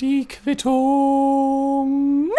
Die 0.00 0.26
Quittung. 0.26 2.30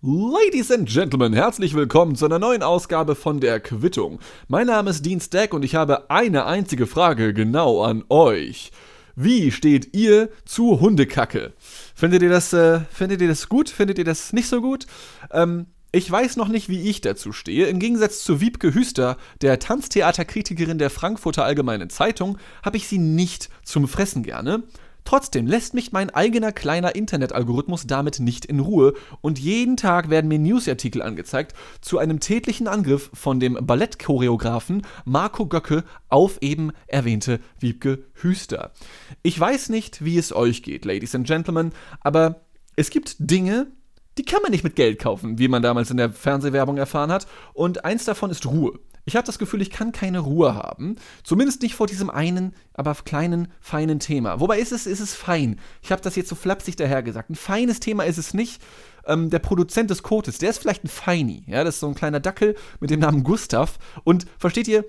Ladies 0.00 0.70
and 0.70 0.88
Gentlemen, 0.88 1.32
herzlich 1.32 1.74
willkommen 1.74 2.14
zu 2.14 2.26
einer 2.26 2.38
neuen 2.38 2.62
Ausgabe 2.62 3.16
von 3.16 3.40
der 3.40 3.58
Quittung. 3.58 4.20
Mein 4.46 4.68
Name 4.68 4.90
ist 4.90 5.04
Dean 5.04 5.20
Stack 5.20 5.54
und 5.54 5.64
ich 5.64 5.74
habe 5.74 6.08
eine 6.08 6.46
einzige 6.46 6.86
Frage 6.86 7.34
genau 7.34 7.82
an 7.82 8.04
euch. 8.10 8.70
Wie 9.16 9.50
steht 9.50 9.92
ihr 9.92 10.28
zu 10.44 10.78
Hundekacke? 10.78 11.52
Findet 11.96 12.22
ihr 12.22 12.30
das, 12.30 12.52
äh, 12.52 12.82
findet 12.88 13.20
ihr 13.20 13.26
das 13.26 13.48
gut? 13.48 13.70
Findet 13.70 13.98
ihr 13.98 14.04
das 14.04 14.32
nicht 14.32 14.48
so 14.48 14.60
gut? 14.60 14.86
Ähm, 15.32 15.66
ich 15.90 16.08
weiß 16.08 16.36
noch 16.36 16.46
nicht, 16.46 16.68
wie 16.68 16.88
ich 16.88 17.00
dazu 17.00 17.32
stehe. 17.32 17.66
Im 17.66 17.80
Gegensatz 17.80 18.22
zu 18.22 18.40
Wiebke 18.40 18.72
Hüster, 18.72 19.16
der 19.40 19.58
Tanztheaterkritikerin 19.58 20.78
der 20.78 20.90
Frankfurter 20.90 21.44
Allgemeinen 21.44 21.90
Zeitung, 21.90 22.38
habe 22.62 22.76
ich 22.76 22.86
sie 22.86 22.98
nicht 22.98 23.48
zum 23.64 23.88
Fressen 23.88 24.22
gerne. 24.22 24.62
Trotzdem 25.08 25.46
lässt 25.46 25.72
mich 25.72 25.90
mein 25.90 26.10
eigener 26.10 26.52
kleiner 26.52 26.94
Internetalgorithmus 26.94 27.86
damit 27.86 28.20
nicht 28.20 28.44
in 28.44 28.60
Ruhe 28.60 28.92
und 29.22 29.38
jeden 29.38 29.78
Tag 29.78 30.10
werden 30.10 30.28
mir 30.28 30.38
Newsartikel 30.38 31.00
angezeigt 31.00 31.54
zu 31.80 31.96
einem 31.96 32.20
tätlichen 32.20 32.68
Angriff 32.68 33.08
von 33.14 33.40
dem 33.40 33.56
Ballettchoreografen 33.58 34.82
Marco 35.06 35.46
Göcke 35.46 35.84
auf 36.10 36.42
eben 36.42 36.72
erwähnte 36.88 37.40
Wiebke 37.58 38.04
Hüster. 38.20 38.72
Ich 39.22 39.40
weiß 39.40 39.70
nicht, 39.70 40.04
wie 40.04 40.18
es 40.18 40.30
euch 40.30 40.62
geht, 40.62 40.84
Ladies 40.84 41.14
and 41.14 41.26
Gentlemen, 41.26 41.72
aber 42.02 42.42
es 42.76 42.90
gibt 42.90 43.16
Dinge, 43.18 43.68
die 44.18 44.26
kann 44.26 44.42
man 44.42 44.50
nicht 44.50 44.64
mit 44.64 44.76
Geld 44.76 44.98
kaufen, 44.98 45.38
wie 45.38 45.48
man 45.48 45.62
damals 45.62 45.90
in 45.90 45.96
der 45.96 46.10
Fernsehwerbung 46.10 46.76
erfahren 46.76 47.12
hat. 47.12 47.26
Und 47.54 47.82
eins 47.82 48.04
davon 48.04 48.30
ist 48.30 48.44
Ruhe. 48.44 48.78
Ich 49.04 49.16
habe 49.16 49.26
das 49.26 49.38
Gefühl, 49.38 49.62
ich 49.62 49.70
kann 49.70 49.92
keine 49.92 50.18
Ruhe 50.18 50.54
haben. 50.54 50.96
Zumindest 51.22 51.62
nicht 51.62 51.74
vor 51.74 51.86
diesem 51.86 52.10
einen, 52.10 52.54
aber 52.74 52.94
kleinen, 52.94 53.48
feinen 53.60 54.00
Thema. 54.00 54.40
Wobei 54.40 54.58
ist 54.58 54.72
es, 54.72 54.86
ist 54.86 55.00
es 55.00 55.14
fein. 55.14 55.58
Ich 55.82 55.90
habe 55.90 56.02
das 56.02 56.16
jetzt 56.16 56.28
so 56.28 56.34
flapsig 56.34 56.76
dahergesagt. 56.76 57.30
Ein 57.30 57.34
feines 57.34 57.80
Thema 57.80 58.04
ist 58.04 58.18
es 58.18 58.34
nicht. 58.34 58.62
Ähm, 59.06 59.30
der 59.30 59.38
Produzent 59.38 59.90
des 59.90 60.02
Kotes, 60.02 60.38
der 60.38 60.50
ist 60.50 60.58
vielleicht 60.58 60.84
ein 60.84 60.88
Feini. 60.88 61.44
Ja, 61.46 61.64
das 61.64 61.76
ist 61.76 61.80
so 61.80 61.88
ein 61.88 61.94
kleiner 61.94 62.20
Dackel 62.20 62.54
mit 62.80 62.90
dem 62.90 63.00
Namen 63.00 63.24
Gustav. 63.24 63.78
Und 64.04 64.26
versteht 64.38 64.68
ihr, 64.68 64.84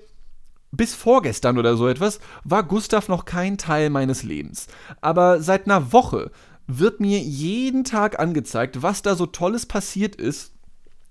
bis 0.72 0.94
vorgestern 0.94 1.58
oder 1.58 1.76
so 1.76 1.88
etwas 1.88 2.20
war 2.44 2.62
Gustav 2.62 3.08
noch 3.08 3.24
kein 3.24 3.58
Teil 3.58 3.90
meines 3.90 4.22
Lebens. 4.22 4.68
Aber 5.00 5.42
seit 5.42 5.66
einer 5.66 5.92
Woche 5.92 6.30
wird 6.66 7.00
mir 7.00 7.18
jeden 7.18 7.84
Tag 7.84 8.20
angezeigt, 8.20 8.82
was 8.82 9.02
da 9.02 9.16
so 9.16 9.26
Tolles 9.26 9.66
passiert 9.66 10.14
ist 10.14 10.52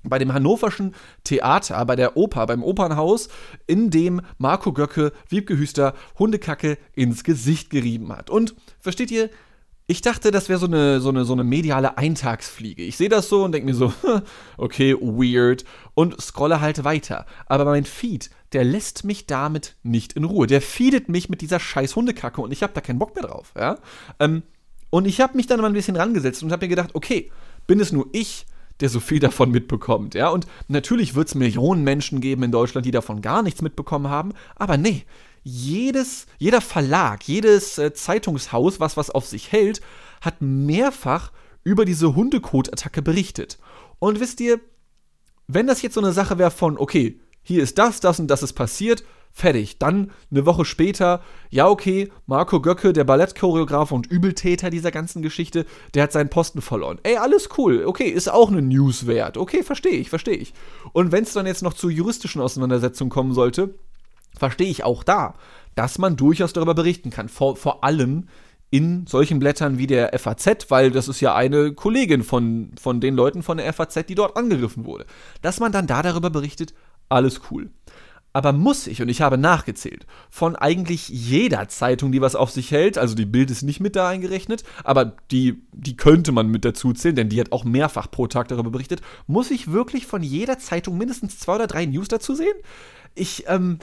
bei 0.03 0.19
dem 0.19 0.33
Hannoverschen 0.33 0.95
Theater, 1.23 1.83
bei 1.85 1.95
der 1.95 2.15
Oper, 2.17 2.45
beim 2.47 2.63
Opernhaus, 2.63 3.29
in 3.67 3.89
dem 3.89 4.21
Marco 4.37 4.73
Göcke, 4.73 5.11
Wiebke 5.27 5.57
Hüster, 5.57 5.93
Hundekacke 6.17 6.77
ins 6.95 7.23
Gesicht 7.23 7.69
gerieben 7.69 8.11
hat. 8.15 8.29
Und 8.29 8.55
versteht 8.79 9.11
ihr, 9.11 9.29
ich 9.87 10.01
dachte, 10.01 10.29
das 10.29 10.49
wäre 10.49 10.59
so 10.59 10.67
eine, 10.67 11.01
so, 11.01 11.09
eine, 11.09 11.25
so 11.25 11.33
eine 11.33 11.43
mediale 11.43 11.97
Eintagsfliege. 11.97 12.83
Ich 12.83 12.95
sehe 12.95 13.09
das 13.09 13.27
so 13.27 13.43
und 13.43 13.53
denke 13.53 13.65
mir 13.65 13.75
so, 13.75 13.91
okay, 14.57 14.93
weird, 14.93 15.65
und 15.95 16.21
scrolle 16.21 16.61
halt 16.61 16.83
weiter. 16.83 17.25
Aber 17.47 17.65
mein 17.65 17.85
Feed, 17.85 18.29
der 18.53 18.63
lässt 18.63 19.03
mich 19.03 19.25
damit 19.25 19.77
nicht 19.81 20.13
in 20.13 20.25
Ruhe. 20.25 20.45
Der 20.45 20.61
feedet 20.61 21.09
mich 21.09 21.27
mit 21.27 21.41
dieser 21.41 21.59
scheiß 21.59 21.95
Hundekacke 21.95 22.39
und 22.39 22.51
ich 22.51 22.61
habe 22.61 22.73
da 22.73 22.81
keinen 22.81 22.99
Bock 22.99 23.15
mehr 23.15 23.25
drauf. 23.25 23.51
Ja? 23.57 23.79
Ähm, 24.19 24.43
und 24.91 25.05
ich 25.05 25.21
habe 25.21 25.35
mich 25.35 25.47
dann 25.47 25.59
mal 25.59 25.67
ein 25.67 25.73
bisschen 25.73 25.95
rangesetzt 25.95 26.43
und 26.43 26.51
habe 26.51 26.65
mir 26.65 26.69
gedacht, 26.69 26.91
okay, 26.93 27.31
bin 27.65 27.79
es 27.79 27.91
nur 27.91 28.09
ich, 28.11 28.45
der 28.79 28.89
so 28.89 28.99
viel 28.99 29.19
davon 29.19 29.51
mitbekommt, 29.51 30.15
ja? 30.15 30.29
Und 30.29 30.47
natürlich 30.67 31.15
wird 31.15 31.27
es 31.27 31.35
Millionen 31.35 31.83
Menschen 31.83 32.21
geben 32.21 32.43
in 32.43 32.51
Deutschland, 32.51 32.85
die 32.85 32.91
davon 32.91 33.21
gar 33.21 33.43
nichts 33.43 33.61
mitbekommen 33.61 34.09
haben, 34.09 34.33
aber 34.55 34.77
nee, 34.77 35.05
jedes, 35.43 36.27
jeder 36.37 36.61
Verlag, 36.61 37.23
jedes 37.23 37.77
äh, 37.77 37.93
Zeitungshaus, 37.93 38.79
was 38.79 38.97
was 38.97 39.09
auf 39.09 39.25
sich 39.25 39.51
hält, 39.51 39.81
hat 40.21 40.41
mehrfach 40.41 41.31
über 41.63 41.85
diese 41.85 42.15
Hundekot-Attacke 42.15 43.01
berichtet. 43.01 43.57
Und 43.99 44.19
wisst 44.19 44.39
ihr, 44.41 44.59
wenn 45.47 45.67
das 45.67 45.81
jetzt 45.81 45.95
so 45.95 46.01
eine 46.01 46.13
Sache 46.13 46.37
wäre 46.37 46.51
von, 46.51 46.77
okay, 46.77 47.19
hier 47.41 47.63
ist 47.63 47.77
das, 47.77 47.99
das 47.99 48.19
und 48.19 48.27
das 48.27 48.43
ist 48.43 48.53
passiert, 48.53 49.03
Fertig. 49.31 49.79
Dann 49.79 50.11
eine 50.31 50.45
Woche 50.45 50.65
später, 50.65 51.21
ja, 51.49 51.67
okay, 51.67 52.11
Marco 52.25 52.61
Göcke, 52.61 52.91
der 52.93 53.03
Ballettchoreograf 53.03 53.91
und 53.91 54.07
Übeltäter 54.07 54.69
dieser 54.69 54.91
ganzen 54.91 55.21
Geschichte, 55.21 55.65
der 55.93 56.03
hat 56.03 56.11
seinen 56.11 56.29
Posten 56.29 56.61
verloren. 56.61 56.99
Ey, 57.03 57.17
alles 57.17 57.49
cool. 57.57 57.85
Okay, 57.85 58.09
ist 58.09 58.29
auch 58.29 58.49
eine 58.49 58.61
News 58.61 59.07
wert. 59.07 59.37
Okay, 59.37 59.63
verstehe 59.63 59.93
ich, 59.93 60.09
verstehe 60.09 60.35
ich. 60.35 60.53
Und 60.91 61.11
wenn 61.11 61.23
es 61.23 61.33
dann 61.33 61.45
jetzt 61.45 61.63
noch 61.63 61.73
zu 61.73 61.89
juristischen 61.89 62.41
Auseinandersetzungen 62.41 63.09
kommen 63.09 63.33
sollte, 63.33 63.75
verstehe 64.37 64.69
ich 64.69 64.83
auch 64.83 65.03
da, 65.03 65.35
dass 65.75 65.97
man 65.97 66.17
durchaus 66.17 66.53
darüber 66.53 66.73
berichten 66.73 67.09
kann. 67.09 67.29
Vor, 67.29 67.55
vor 67.55 67.83
allem 67.83 68.27
in 68.71 69.07
solchen 69.07 69.39
Blättern 69.39 69.77
wie 69.77 69.87
der 69.87 70.17
FAZ, 70.17 70.69
weil 70.69 70.91
das 70.91 71.07
ist 71.07 71.21
ja 71.21 71.33
eine 71.33 71.73
Kollegin 71.73 72.23
von, 72.23 72.71
von 72.79 73.01
den 73.01 73.15
Leuten 73.15 73.41
von 73.41 73.57
der 73.57 73.71
FAZ, 73.73 74.05
die 74.07 74.15
dort 74.15 74.37
angegriffen 74.37 74.85
wurde. 74.85 75.05
Dass 75.41 75.59
man 75.59 75.71
dann 75.71 75.87
da 75.87 76.03
darüber 76.03 76.29
berichtet, 76.29 76.73
alles 77.09 77.41
cool. 77.49 77.71
Aber 78.31 78.53
muss 78.53 78.87
ich, 78.87 79.01
und 79.01 79.09
ich 79.09 79.21
habe 79.21 79.37
nachgezählt, 79.37 80.05
von 80.29 80.55
eigentlich 80.55 81.09
jeder 81.09 81.67
Zeitung, 81.67 82.11
die 82.11 82.21
was 82.21 82.35
auf 82.35 82.51
sich 82.51 82.71
hält, 82.71 82.97
also 82.97 83.15
die 83.15 83.25
Bild 83.25 83.49
ist 83.49 83.63
nicht 83.63 83.79
mit 83.79 83.95
da 83.95 84.07
eingerechnet, 84.07 84.63
aber 84.83 85.13
die, 85.31 85.63
die 85.73 85.97
könnte 85.97 86.31
man 86.31 86.47
mit 86.47 86.63
dazu 86.63 86.93
zählen, 86.93 87.15
denn 87.15 87.29
die 87.29 87.39
hat 87.39 87.51
auch 87.51 87.63
mehrfach 87.63 88.09
pro 88.11 88.27
Tag 88.27 88.47
darüber 88.47 88.69
berichtet, 88.71 89.01
muss 89.27 89.51
ich 89.51 89.71
wirklich 89.71 90.05
von 90.05 90.23
jeder 90.23 90.59
Zeitung 90.59 90.97
mindestens 90.97 91.39
zwei 91.39 91.55
oder 91.55 91.67
drei 91.67 91.85
News 91.85 92.07
dazu 92.07 92.35
sehen? 92.35 92.55
Ich, 93.15 93.45
ähm, 93.47 93.79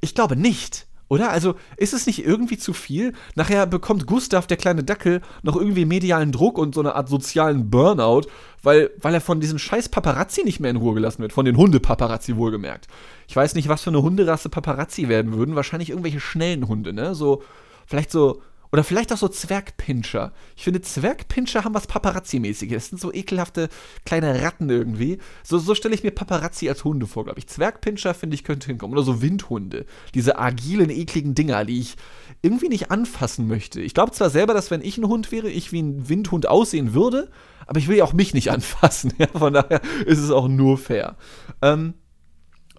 ich 0.00 0.14
glaube 0.14 0.36
nicht. 0.36 0.87
Oder? 1.08 1.30
Also 1.30 1.54
ist 1.76 1.94
es 1.94 2.06
nicht 2.06 2.24
irgendwie 2.24 2.58
zu 2.58 2.72
viel? 2.72 3.14
Nachher 3.34 3.66
bekommt 3.66 4.06
Gustav, 4.06 4.46
der 4.46 4.56
kleine 4.56 4.84
Dackel, 4.84 5.22
noch 5.42 5.56
irgendwie 5.56 5.86
medialen 5.86 6.32
Druck 6.32 6.58
und 6.58 6.74
so 6.74 6.80
eine 6.80 6.94
Art 6.94 7.08
sozialen 7.08 7.70
Burnout, 7.70 8.22
weil, 8.62 8.90
weil 9.00 9.14
er 9.14 9.20
von 9.20 9.40
diesen 9.40 9.58
scheiß 9.58 9.88
Paparazzi 9.88 10.42
nicht 10.44 10.60
mehr 10.60 10.70
in 10.70 10.76
Ruhe 10.76 10.94
gelassen 10.94 11.22
wird. 11.22 11.32
Von 11.32 11.46
den 11.46 11.56
Hundepaparazzi 11.56 12.36
wohlgemerkt. 12.36 12.88
Ich 13.26 13.34
weiß 13.34 13.54
nicht, 13.54 13.68
was 13.68 13.82
für 13.82 13.90
eine 13.90 14.02
Hunderasse 14.02 14.50
Paparazzi 14.50 15.08
werden 15.08 15.32
würden. 15.32 15.56
Wahrscheinlich 15.56 15.90
irgendwelche 15.90 16.20
schnellen 16.20 16.68
Hunde, 16.68 16.92
ne? 16.92 17.14
So, 17.14 17.42
vielleicht 17.86 18.10
so 18.10 18.42
oder 18.70 18.84
vielleicht 18.84 19.12
auch 19.12 19.18
so 19.18 19.28
Zwergpinscher. 19.28 20.32
Ich 20.56 20.64
finde, 20.64 20.82
Zwergpinscher 20.82 21.64
haben 21.64 21.74
was 21.74 21.88
Paparazzi-mäßiges. 21.88 22.74
Das 22.74 22.88
sind 22.88 23.00
so 23.00 23.12
ekelhafte 23.12 23.68
kleine 24.04 24.42
Ratten 24.42 24.68
irgendwie. 24.68 25.18
So, 25.42 25.58
so 25.58 25.74
stelle 25.74 25.94
ich 25.94 26.02
mir 26.02 26.10
Paparazzi 26.10 26.68
als 26.68 26.84
Hunde 26.84 27.06
vor, 27.06 27.24
glaube 27.24 27.38
ich. 27.38 27.46
Zwergpinscher, 27.46 28.12
finde 28.12 28.34
ich, 28.34 28.44
könnte 28.44 28.66
hinkommen. 28.66 28.94
Oder 28.94 29.04
so 29.04 29.22
Windhunde. 29.22 29.86
Diese 30.14 30.38
agilen, 30.38 30.90
ekligen 30.90 31.34
Dinger, 31.34 31.64
die 31.64 31.80
ich 31.80 31.96
irgendwie 32.42 32.68
nicht 32.68 32.90
anfassen 32.90 33.48
möchte. 33.48 33.80
Ich 33.80 33.94
glaube 33.94 34.12
zwar 34.12 34.28
selber, 34.28 34.52
dass 34.52 34.70
wenn 34.70 34.82
ich 34.82 34.98
ein 34.98 35.08
Hund 35.08 35.32
wäre, 35.32 35.48
ich 35.48 35.72
wie 35.72 35.82
ein 35.82 36.08
Windhund 36.08 36.46
aussehen 36.46 36.92
würde, 36.92 37.30
aber 37.66 37.78
ich 37.78 37.88
will 37.88 37.96
ja 37.96 38.04
auch 38.04 38.12
mich 38.12 38.34
nicht 38.34 38.50
anfassen. 38.50 39.14
Ja, 39.18 39.28
von 39.28 39.54
daher 39.54 39.80
ist 40.04 40.18
es 40.18 40.30
auch 40.30 40.48
nur 40.48 40.76
fair. 40.76 41.16
Ähm, 41.62 41.94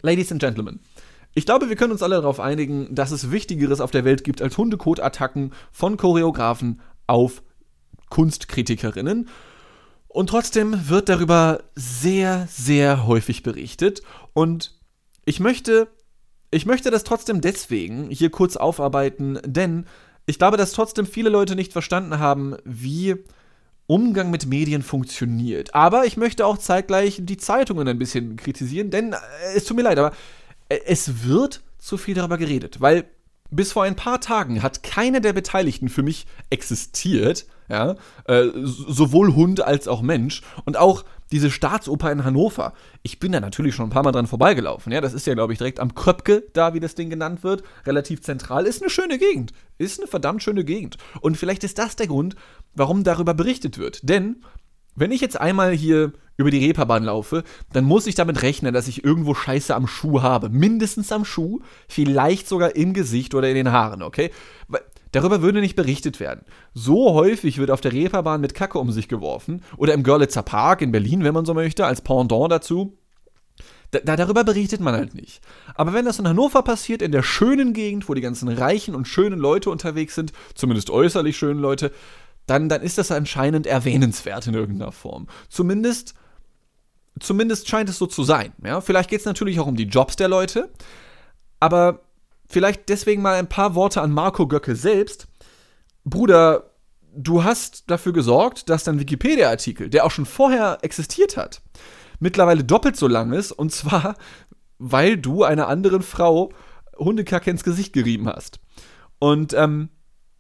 Ladies 0.02 0.32
and 0.32 0.40
Gentlemen, 0.40 0.80
ich 1.40 1.46
glaube, 1.46 1.70
wir 1.70 1.78
können 1.78 1.94
uns 1.94 2.04
alle 2.04 2.16
darauf 2.16 2.42
einigen, 2.42 2.94
dass 2.94 3.12
es 3.12 3.32
Wichtigeres 3.32 3.80
auf 3.80 3.92
der 3.92 4.04
Welt 4.04 4.26
gibt 4.26 4.42
als 4.42 4.58
Hundekot-Attacken 4.58 5.54
von 5.72 5.96
Choreografen 5.96 6.82
auf 7.08 7.44
Kunstkritikerinnen. 8.10 9.30
Und 10.10 10.28
trotzdem 10.28 10.90
wird 10.90 11.08
darüber 11.08 11.64
sehr, 11.76 12.46
sehr 12.52 13.08
häufig 13.08 13.42
berichtet. 13.42 14.02
Und 14.34 14.78
ich 15.24 15.40
möchte, 15.40 15.88
ich 16.52 16.66
möchte 16.66 16.92
das 16.92 17.06
trotzdem 17.06 17.40
deswegen 17.40 18.10
hier 18.10 18.32
kurz 18.32 18.58
aufarbeiten, 18.58 19.40
denn 19.46 19.86
ich 20.26 20.40
glaube, 20.40 20.58
dass 20.58 20.74
trotzdem 20.74 21.06
viele 21.06 21.30
Leute 21.30 21.56
nicht 21.56 21.72
verstanden 21.72 22.20
haben, 22.20 22.58
wie 22.66 23.16
Umgang 23.88 24.30
mit 24.30 24.46
Medien 24.46 24.84
funktioniert. 24.84 25.74
Aber 25.74 26.06
ich 26.06 26.18
möchte 26.18 26.46
auch 26.46 26.58
zeitgleich 26.58 27.22
die 27.24 27.38
Zeitungen 27.38 27.88
ein 27.88 27.98
bisschen 27.98 28.36
kritisieren, 28.36 28.90
denn 28.92 29.14
äh, 29.14 29.18
es 29.56 29.64
tut 29.64 29.78
mir 29.78 29.84
leid, 29.84 29.98
aber 29.98 30.12
es 30.70 31.26
wird 31.26 31.62
zu 31.78 31.98
viel 31.98 32.16
darüber 32.16 32.38
geredet, 32.38 32.82
weil 32.82 33.06
bis 33.52 33.72
vor 33.72 33.84
ein 33.84 33.96
paar 33.96 34.22
Tagen 34.22 34.62
hat 34.62 34.84
keiner 34.84 35.20
der 35.20 35.34
Beteiligten 35.34 35.90
für 35.90 36.04
mich 36.04 36.28
existiert, 36.50 37.48
ja, 37.68 37.96
äh, 38.26 38.48
sowohl 38.64 39.36
Hund 39.36 39.62
als 39.62 39.88
auch 39.88 40.02
Mensch. 40.02 40.42
Und 40.66 40.78
auch 40.78 41.04
diese 41.32 41.52
Staatsoper 41.52 42.12
in 42.12 42.24
Hannover. 42.24 42.74
Ich 43.04 43.20
bin 43.20 43.32
da 43.32 43.40
natürlich 43.40 43.76
schon 43.76 43.88
ein 43.88 43.92
paar 43.92 44.04
Mal 44.04 44.12
dran 44.12 44.28
vorbeigelaufen, 44.28 44.92
ja, 44.92 45.02
das 45.02 45.14
ist 45.14 45.28
ja, 45.28 45.34
glaube 45.34 45.54
ich, 45.54 45.60
direkt 45.60 45.80
am 45.80 45.94
Kröpke, 45.94 46.44
da 46.54 46.74
wie 46.74 46.80
das 46.80 46.96
Ding 46.96 47.10
genannt 47.10 47.44
wird, 47.44 47.64
relativ 47.86 48.22
zentral, 48.22 48.66
ist 48.66 48.82
eine 48.82 48.90
schöne 48.90 49.18
Gegend, 49.18 49.54
ist 49.78 50.00
eine 50.00 50.08
verdammt 50.08 50.44
schöne 50.44 50.64
Gegend. 50.64 50.98
Und 51.22 51.38
vielleicht 51.38 51.64
ist 51.64 51.78
das 51.78 51.96
der 51.96 52.08
Grund, 52.08 52.36
warum 52.76 53.04
darüber 53.04 53.34
berichtet 53.34 53.78
wird, 53.78 54.08
denn 54.08 54.44
wenn 55.00 55.12
ich 55.12 55.22
jetzt 55.22 55.40
einmal 55.40 55.72
hier 55.72 56.12
über 56.38 56.52
die 56.52 56.60
Reeperbahn 56.60 57.04
laufe, 57.04 57.44
dann 57.74 57.84
muss 57.84 58.08
ich 58.08 58.16
damit 58.16 58.42
rechnen, 58.44 58.74
dass 58.74 58.88
ich 58.88 59.04
irgendwo 59.04 59.34
Scheiße 59.34 59.76
am 59.76 59.88
Schuh 59.88 60.22
habe. 60.22 60.50
Mindestens 60.50 61.12
am 61.12 61.26
Schuh, 61.26 61.60
vielleicht 61.88 62.48
sogar 62.48 62.76
im 62.76 62.94
Gesicht 62.94 63.36
oder 63.36 63.50
in 63.50 63.56
den 63.56 63.72
Haaren, 63.72 64.02
okay? 64.02 64.32
Darüber 65.12 65.42
würde 65.42 65.60
nicht 65.60 65.76
berichtet 65.76 66.20
werden. 66.20 66.46
So 66.74 67.14
häufig 67.14 67.58
wird 67.58 67.72
auf 67.72 67.82
der 67.82 67.94
Reeperbahn 67.94 68.42
mit 68.42 68.54
Kacke 68.54 68.80
um 68.80 68.92
sich 68.92 69.08
geworfen 69.08 69.64
oder 69.76 69.94
im 69.94 70.04
Görlitzer 70.04 70.44
Park 70.44 70.82
in 70.82 70.92
Berlin, 70.92 71.24
wenn 71.24 71.34
man 71.34 71.46
so 71.46 71.54
möchte, 71.54 71.86
als 71.86 72.02
Pendant 72.02 72.52
dazu. 72.52 72.98
Da, 73.92 74.16
darüber 74.16 74.44
berichtet 74.44 74.82
man 74.82 74.94
halt 74.94 75.16
nicht. 75.16 75.42
Aber 75.74 75.94
wenn 75.94 76.06
das 76.06 76.20
in 76.20 76.28
Hannover 76.28 76.62
passiert, 76.62 77.02
in 77.02 77.12
der 77.12 77.24
schönen 77.24 77.74
Gegend, 77.74 78.08
wo 78.08 78.14
die 78.14 78.22
ganzen 78.22 78.48
reichen 78.48 78.94
und 78.94 79.08
schönen 79.08 79.40
Leute 79.40 79.72
unterwegs 79.72 80.14
sind, 80.14 80.32
zumindest 80.54 80.92
äußerlich 80.92 81.38
schönen 81.38 81.60
Leute, 81.60 81.92
dann, 82.50 82.70
dann 82.70 82.82
ist 82.82 82.98
das 82.98 83.12
anscheinend 83.12 83.68
erwähnenswert 83.68 84.48
in 84.48 84.54
irgendeiner 84.54 84.92
Form. 84.92 85.28
Zumindest, 85.50 86.14
zumindest 87.20 87.68
scheint 87.68 87.90
es 87.90 87.98
so 87.98 88.08
zu 88.08 88.24
sein. 88.24 88.54
Ja? 88.64 88.82
Vielleicht 88.82 89.10
geht 89.10 89.20
es 89.20 89.26
natürlich 89.26 89.60
auch 89.60 89.68
um 89.68 89.76
die 89.76 89.88
Jobs 89.88 90.16
der 90.16 90.28
Leute, 90.28 90.70
aber 91.60 92.02
vielleicht 92.48 92.90
deswegen 92.90 93.22
mal 93.22 93.36
ein 93.36 93.50
paar 93.50 93.76
Worte 93.76 94.02
an 94.02 94.12
Marco 94.12 94.48
Göcke 94.48 94.76
selbst. 94.76 95.28
Bruder, 96.04 96.72
du 97.14 97.44
hast 97.44 97.90
dafür 97.90 98.14
gesorgt, 98.14 98.70
dass 98.70 98.84
dein 98.84 99.00
Wikipedia-Artikel, 99.00 99.90
der 99.90 100.06
auch 100.06 100.12
schon 100.12 100.26
vorher 100.26 100.80
existiert 100.82 101.38
hat, 101.38 101.62
mittlerweile 102.20 102.64
doppelt 102.64 102.96
so 102.96 103.08
lang 103.08 103.34
ist. 103.34 103.52
Und 103.52 103.72
zwar, 103.72 104.16
weil 104.78 105.18
du 105.18 105.44
einer 105.44 105.68
anderen 105.68 106.02
Frau 106.02 106.52
Hundekacke 106.98 107.50
ins 107.52 107.64
Gesicht 107.64 107.94
gerieben 107.94 108.28
hast. 108.28 108.60
Und 109.20 109.54
ähm, 109.54 109.90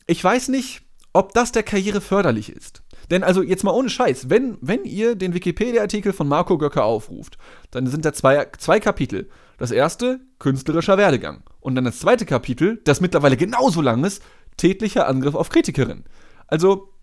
ich 0.08 0.24
weiß 0.24 0.48
nicht, 0.50 0.82
ob 1.14 1.34
das 1.34 1.52
der 1.52 1.64
Karriere 1.64 2.02
förderlich 2.02 2.52
ist. 2.52 2.84
Denn 3.12 3.24
also 3.24 3.42
jetzt 3.42 3.64
mal 3.64 3.72
ohne 3.72 3.90
Scheiß, 3.90 4.30
wenn, 4.30 4.58
wenn 4.62 4.84
ihr 4.84 5.16
den 5.16 5.34
Wikipedia-Artikel 5.34 6.14
von 6.14 6.28
Marco 6.28 6.58
Göcke 6.58 6.84
aufruft, 6.84 7.38
dann 7.72 7.88
sind 7.88 8.06
da 8.06 8.14
zwei, 8.14 8.48
zwei 8.58 8.80
Kapitel. 8.80 9.30
Das 9.58 9.72
erste, 9.72 10.22
künstlerischer 10.38 10.98
Werdegang. 10.98 11.44
Und 11.60 11.76
dann 11.76 11.86
das 11.86 12.00
zweite 12.00 12.26
Kapitel, 12.26 12.80
das 12.86 13.02
mittlerweile 13.02 13.36
genauso 13.36 13.82
lang 13.82 14.04
ist, 14.04 14.24
tätlicher 14.58 15.08
Angriff 15.08 15.36
auf 15.36 15.50
Kritikerin. 15.50 16.06
Also, 16.48 16.94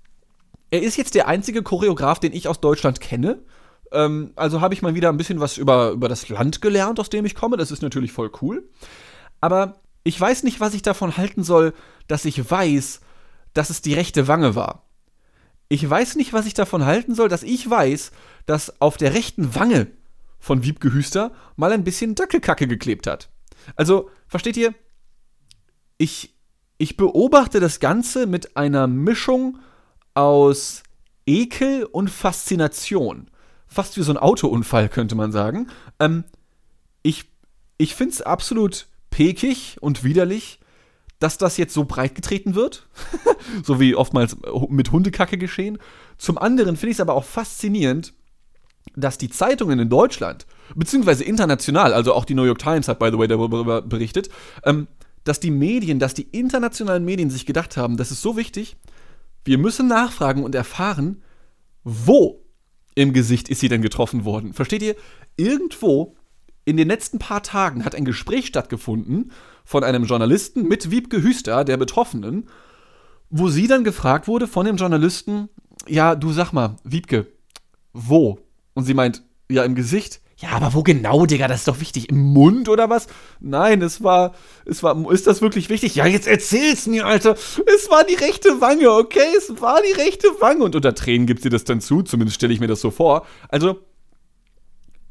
er 0.71 0.83
ist 0.83 0.97
jetzt 0.97 1.15
der 1.15 1.29
einzige 1.29 1.63
Choreograf, 1.63 2.19
den 2.19 2.33
ich 2.33 2.49
aus 2.49 2.61
Deutschland 2.61 3.01
kenne. 3.01 3.43
Ähm, 3.93 4.33
also 4.37 4.61
habe 4.61 4.75
ich 4.75 4.83
mal 4.83 4.95
wieder 4.95 5.09
ein 5.09 5.17
bisschen 5.17 5.41
was 5.41 5.59
über, 5.59 5.91
über 5.91 6.09
das 6.09 6.29
Land 6.29 6.61
gelernt, 6.61 6.99
aus 6.99 7.11
dem 7.11 7.25
ich 7.25 7.35
komme. 7.35 7.57
Das 7.57 7.71
ist 7.71 7.83
natürlich 7.83 8.13
voll 8.13 8.31
cool. 8.41 8.69
Aber 9.41 9.81
ich 10.03 10.21
weiß 10.21 10.43
nicht, 10.43 10.61
was 10.61 10.75
ich 10.75 10.83
davon 10.83 11.17
halten 11.17 11.45
soll, 11.45 11.73
dass 12.09 12.25
ich 12.25 12.51
weiß, 12.51 13.01
dass 13.57 13.71
es 13.71 13.83
die 13.83 13.95
rechte 13.95 14.29
Wange 14.29 14.55
war. 14.55 14.89
Ich 15.69 15.89
weiß 15.89 16.17
nicht, 16.17 16.33
was 16.33 16.47
ich 16.47 16.55
davon 16.55 16.85
halten 16.85 17.15
soll, 17.15 17.29
dass 17.29 17.43
ich 17.43 17.69
weiß, 17.69 18.13
dass 18.47 18.81
auf 18.81 18.97
der 18.97 19.15
rechten 19.15 19.55
Wange 19.55 19.89
von 20.39 20.63
Wiebke 20.63 20.93
Hüster 20.93 21.33
mal 21.57 21.73
ein 21.73 21.85
bisschen 21.85 22.15
Dackelkacke 22.15 22.69
geklebt 22.69 23.07
hat. 23.07 23.31
Also, 23.75 24.11
versteht 24.29 24.57
ihr? 24.57 24.75
Ich, 25.99 26.37
ich 26.79 26.97
beobachte 26.97 27.59
das 27.59 27.81
Ganze 27.81 28.27
mit 28.27 28.57
einer 28.57 28.87
Mischung 28.87 29.59
aus 30.15 30.85
Ekel 31.27 31.85
und 31.85 32.11
Faszination. 32.11 33.29
Fast 33.67 33.97
wie 33.97 34.03
so 34.03 34.13
ein 34.13 34.19
Autounfall, 34.19 34.89
könnte 34.89 35.17
man 35.17 35.33
sagen. 35.33 35.69
Ähm, 35.99 36.25
ich 37.03 37.25
ich 37.79 37.95
finde 37.95 38.15
es 38.15 38.23
absolut 38.23 38.87
pekig 39.11 39.77
und 39.81 40.05
widerlich, 40.05 40.61
dass 41.19 41.39
das 41.39 41.57
jetzt 41.57 41.75
so 41.75 41.85
breit 41.85 42.15
getreten 42.15 42.55
wird. 42.55 42.89
so 43.65 43.81
wie 43.81 43.95
oftmals 43.95 44.37
mit 44.69 44.93
Hundekacke 44.93 45.39
geschehen. 45.39 45.79
Zum 46.19 46.39
anderen 46.39 46.77
finde 46.77 46.91
ich 46.91 46.97
es 46.97 47.01
aber 47.01 47.15
auch 47.15 47.25
faszinierend, 47.25 48.13
dass 48.95 49.19
die 49.19 49.31
Zeitungen 49.31 49.79
in 49.79 49.89
Deutschland, 49.89 50.47
beziehungsweise 50.75 51.25
international, 51.25 51.93
also 51.93 52.15
auch 52.15 52.25
die 52.25 52.35
New 52.35 52.45
York 52.45 52.59
Times 52.59 52.89
hat, 52.89 52.99
by 52.99 53.11
the 53.11 53.19
way, 53.19 53.29
darüber 53.29 53.83
berichtet, 53.83 54.29
ähm, 54.65 54.87
dass 55.25 55.41
die 55.41 55.51
Medien, 55.51 55.99
dass 55.99 56.15
die 56.15 56.29
internationalen 56.31 57.05
Medien 57.05 57.31
sich 57.31 57.47
gedacht 57.47 57.77
haben, 57.77 57.97
das 57.97 58.11
ist 58.11 58.23
so 58.23 58.37
wichtig, 58.37 58.77
wir 59.45 59.59
müssen 59.59 59.89
nachfragen 59.89 60.45
und 60.45 60.55
erfahren, 60.55 61.23
wo 61.83 62.45
im 62.95 63.13
Gesicht 63.13 63.49
ist 63.49 63.61
sie 63.61 63.69
denn 63.69 63.83
getroffen 63.83 64.25
worden. 64.25 64.55
Versteht 64.55 64.83
ihr? 64.83 64.97
Irgendwo 65.37 66.17
in 66.65 66.77
den 66.77 66.89
letzten 66.89 67.19
paar 67.19 67.43
Tagen 67.43 67.85
hat 67.85 67.95
ein 67.95 68.05
Gespräch 68.05 68.47
stattgefunden 68.47 69.31
von 69.67 69.85
einem 69.85 70.05
Journalisten 70.05 70.67
mit 70.67 70.91
Wiebke 70.91 71.23
Hüster, 71.23 71.65
der 71.65 71.77
Betroffenen, 71.77 72.49
wo 73.29 73.49
sie 73.49 73.67
dann 73.67 73.85
gefragt 73.85 74.29
wurde 74.29 74.47
von 74.47 74.65
dem 74.65 74.77
Journalisten, 74.77 75.49
ja, 75.89 76.15
du 76.15 76.33
sag 76.33 76.53
mal, 76.53 76.77
Wiebke, 76.85 77.27
wo? 77.93 78.39
Und 78.75 78.85
sie 78.85 78.95
meint, 78.95 79.23
ja, 79.51 79.65
im 79.65 79.75
Gesicht. 79.75 80.21
Ja, 80.39 80.51
aber 80.51 80.75
wo 80.75 80.83
genau, 80.83 81.25
Digga? 81.25 81.49
Das 81.49 81.61
ist 81.61 81.69
doch 81.69 81.81
wichtig. 81.81 82.11
Im 82.11 82.19
Mund 82.19 82.69
oder 82.69 82.91
was? 82.91 83.07
Nein, 83.41 83.81
es 83.81 84.05
war, 84.05 84.35
es 84.67 84.83
war, 84.83 85.11
ist 85.11 85.27
das 85.27 85.41
wirklich 85.41 85.71
wichtig? 85.71 85.95
Ja, 85.95 86.07
jetzt 86.07 86.27
erzähl's 86.27 86.87
mir, 86.87 87.07
Alter. 87.07 87.33
Es 87.33 87.91
war 87.91 88.05
die 88.05 88.15
rechte 88.15 88.61
Wange, 88.61 88.91
okay? 88.91 89.35
Es 89.37 89.61
war 89.63 89.81
die 89.81 89.99
rechte 89.99 90.29
Wange. 90.41 90.63
Und 90.63 90.77
unter 90.77 90.95
Tränen 90.95 91.27
gibt 91.27 91.43
sie 91.43 91.49
das 91.49 91.65
dann 91.65 91.81
zu, 91.81 92.03
zumindest 92.03 92.37
stelle 92.37 92.53
ich 92.53 92.61
mir 92.61 92.67
das 92.67 92.83
so 92.83 92.91
vor. 92.91 93.27
Also, 93.49 93.81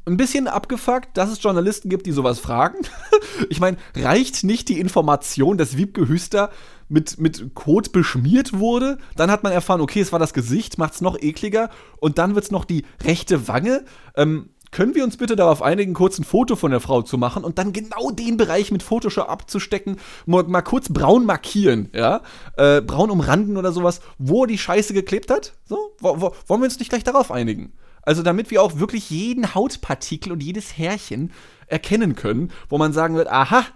ein 0.06 0.16
bisschen 0.16 0.46
abgefuckt, 0.46 1.16
dass 1.16 1.30
es 1.30 1.42
Journalisten 1.42 1.88
gibt, 1.88 2.06
die 2.06 2.12
sowas 2.12 2.38
fragen. 2.38 2.78
ich 3.50 3.58
meine, 3.58 3.76
reicht 3.96 4.44
nicht 4.44 4.68
die 4.68 4.78
Information, 4.78 5.58
dass 5.58 5.76
Wiebke 5.76 6.08
Hüster 6.08 6.50
mit, 6.88 7.18
mit 7.18 7.54
Kot 7.54 7.90
beschmiert 7.90 8.58
wurde? 8.58 8.98
Dann 9.16 9.32
hat 9.32 9.42
man 9.42 9.52
erfahren, 9.52 9.80
okay, 9.80 10.00
es 10.00 10.12
war 10.12 10.20
das 10.20 10.32
Gesicht, 10.32 10.78
macht 10.78 10.94
es 10.94 11.00
noch 11.00 11.20
ekliger. 11.20 11.70
Und 11.98 12.18
dann 12.18 12.36
wird 12.36 12.44
es 12.44 12.50
noch 12.52 12.64
die 12.64 12.84
rechte 13.02 13.48
Wange. 13.48 13.84
Ähm, 14.14 14.50
können 14.70 14.94
wir 14.94 15.02
uns 15.02 15.16
bitte 15.16 15.34
darauf 15.34 15.60
einigen, 15.60 15.94
kurz 15.94 16.18
ein 16.18 16.24
Foto 16.24 16.54
von 16.54 16.70
der 16.70 16.80
Frau 16.80 17.02
zu 17.02 17.18
machen 17.18 17.44
und 17.44 17.58
dann 17.58 17.72
genau 17.72 18.10
den 18.10 18.36
Bereich 18.36 18.70
mit 18.70 18.82
Photoshop 18.82 19.28
abzustecken, 19.28 19.96
mal, 20.26 20.44
mal 20.44 20.62
kurz 20.62 20.88
braun 20.88 21.24
markieren, 21.24 21.88
ja, 21.94 22.20
äh, 22.56 22.80
braun 22.80 23.10
umranden 23.10 23.56
oder 23.56 23.72
sowas, 23.72 24.00
wo 24.18 24.44
die 24.44 24.58
Scheiße 24.58 24.92
geklebt 24.92 25.30
hat? 25.30 25.54
So, 25.64 25.94
wo, 25.98 26.20
wo, 26.20 26.34
wollen 26.46 26.60
wir 26.60 26.66
uns 26.66 26.78
nicht 26.78 26.90
gleich 26.90 27.04
darauf 27.04 27.30
einigen? 27.30 27.72
Also 28.06 28.22
damit 28.22 28.50
wir 28.50 28.62
auch 28.62 28.78
wirklich 28.78 29.10
jeden 29.10 29.54
Hautpartikel 29.54 30.32
und 30.32 30.42
jedes 30.42 30.78
Härchen 30.78 31.32
erkennen 31.66 32.14
können, 32.14 32.52
wo 32.68 32.78
man 32.78 32.92
sagen 32.92 33.16
wird, 33.16 33.28
aha, 33.28 33.66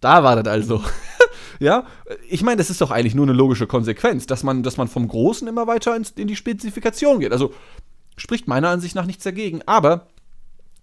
da 0.00 0.22
war 0.22 0.40
das 0.40 0.52
also. 0.52 0.84
ja, 1.58 1.86
ich 2.28 2.42
meine, 2.42 2.58
das 2.58 2.70
ist 2.70 2.82
doch 2.82 2.90
eigentlich 2.90 3.14
nur 3.14 3.24
eine 3.24 3.32
logische 3.32 3.66
Konsequenz, 3.66 4.26
dass 4.26 4.42
man, 4.42 4.62
dass 4.62 4.76
man 4.76 4.86
vom 4.86 5.08
Großen 5.08 5.48
immer 5.48 5.66
weiter 5.66 5.96
in, 5.96 6.06
in 6.16 6.28
die 6.28 6.36
Spezifikation 6.36 7.20
geht. 7.20 7.32
Also 7.32 7.54
spricht 8.18 8.46
meiner 8.46 8.68
Ansicht 8.68 8.94
nach 8.94 9.06
nichts 9.06 9.24
dagegen. 9.24 9.62
Aber 9.64 10.08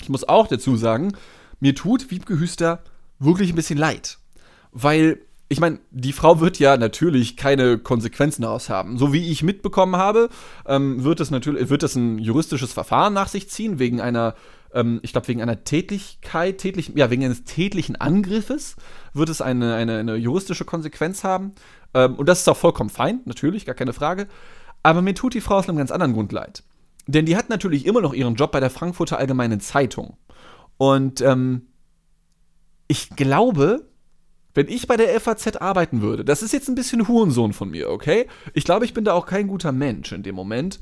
ich 0.01 0.09
muss 0.09 0.27
auch 0.27 0.47
dazu 0.47 0.75
sagen, 0.75 1.13
mir 1.59 1.75
tut 1.75 2.09
Wiebke 2.09 2.39
Hüster 2.39 2.81
wirklich 3.19 3.51
ein 3.51 3.55
bisschen 3.55 3.77
leid. 3.77 4.17
Weil 4.71 5.21
ich 5.49 5.59
meine, 5.59 5.79
die 5.91 6.13
Frau 6.13 6.39
wird 6.39 6.59
ja 6.59 6.75
natürlich 6.75 7.37
keine 7.37 7.77
Konsequenzen 7.77 8.41
daraus 8.41 8.69
haben. 8.69 8.97
So 8.97 9.13
wie 9.13 9.31
ich 9.31 9.43
mitbekommen 9.43 9.95
habe, 9.95 10.29
ähm, 10.65 11.03
wird 11.03 11.19
es 11.21 11.31
natürlich, 11.31 11.69
wird 11.69 11.83
es 11.83 11.95
ein 11.95 12.19
juristisches 12.19 12.73
Verfahren 12.73 13.13
nach 13.13 13.29
sich 13.29 13.49
ziehen, 13.49 13.79
wegen 13.79 14.01
einer, 14.01 14.35
ähm, 14.73 14.99
ich 15.03 15.13
glaube, 15.13 15.29
wegen 15.29 15.41
einer 15.41 15.63
Tätlichkeit, 15.63 16.57
tätlich, 16.57 16.91
ja, 16.95 17.09
wegen 17.09 17.23
eines 17.23 17.45
tätlichen 17.45 17.95
Angriffes 17.95 18.75
wird 19.13 19.29
es 19.29 19.41
eine, 19.41 19.75
eine, 19.75 19.99
eine 19.99 20.15
juristische 20.15 20.65
Konsequenz 20.65 21.23
haben. 21.23 21.53
Ähm, 21.93 22.15
und 22.15 22.27
das 22.27 22.39
ist 22.39 22.49
auch 22.49 22.57
vollkommen 22.57 22.89
fein, 22.89 23.21
natürlich, 23.23 23.65
gar 23.65 23.75
keine 23.75 23.93
Frage. 23.93 24.27
Aber 24.83 25.01
mir 25.01 25.15
tut 25.15 25.33
die 25.33 25.41
Frau 25.41 25.55
aus 25.55 25.69
einem 25.69 25.77
ganz 25.77 25.91
anderen 25.91 26.13
Grund 26.13 26.33
leid. 26.33 26.63
Denn 27.07 27.25
die 27.25 27.37
hat 27.37 27.49
natürlich 27.49 27.85
immer 27.85 28.01
noch 28.01 28.13
ihren 28.13 28.35
Job 28.35 28.51
bei 28.51 28.59
der 28.59 28.69
Frankfurter 28.69 29.17
Allgemeinen 29.17 29.61
Zeitung. 29.61 30.17
Und 30.75 31.21
ähm, 31.21 31.67
ich 32.89 33.11
glaube, 33.15 33.85
wenn 34.57 34.69
ich 34.69 34.87
bei 34.87 34.97
der 34.97 35.21
FAZ 35.21 35.57
arbeiten 35.57 36.01
würde, 36.01 36.25
das 36.25 36.41
ist 36.41 36.51
jetzt 36.51 36.67
ein 36.67 36.73
bisschen 36.73 37.07
Hurensohn 37.07 37.53
von 37.53 37.69
mir, 37.69 37.91
okay? 37.91 38.25
Ich 38.55 38.63
glaube, 38.63 38.85
ich 38.85 38.93
bin 38.95 39.03
da 39.03 39.13
auch 39.13 39.27
kein 39.27 39.47
guter 39.47 39.71
Mensch 39.71 40.11
in 40.11 40.23
dem 40.23 40.33
Moment. 40.33 40.79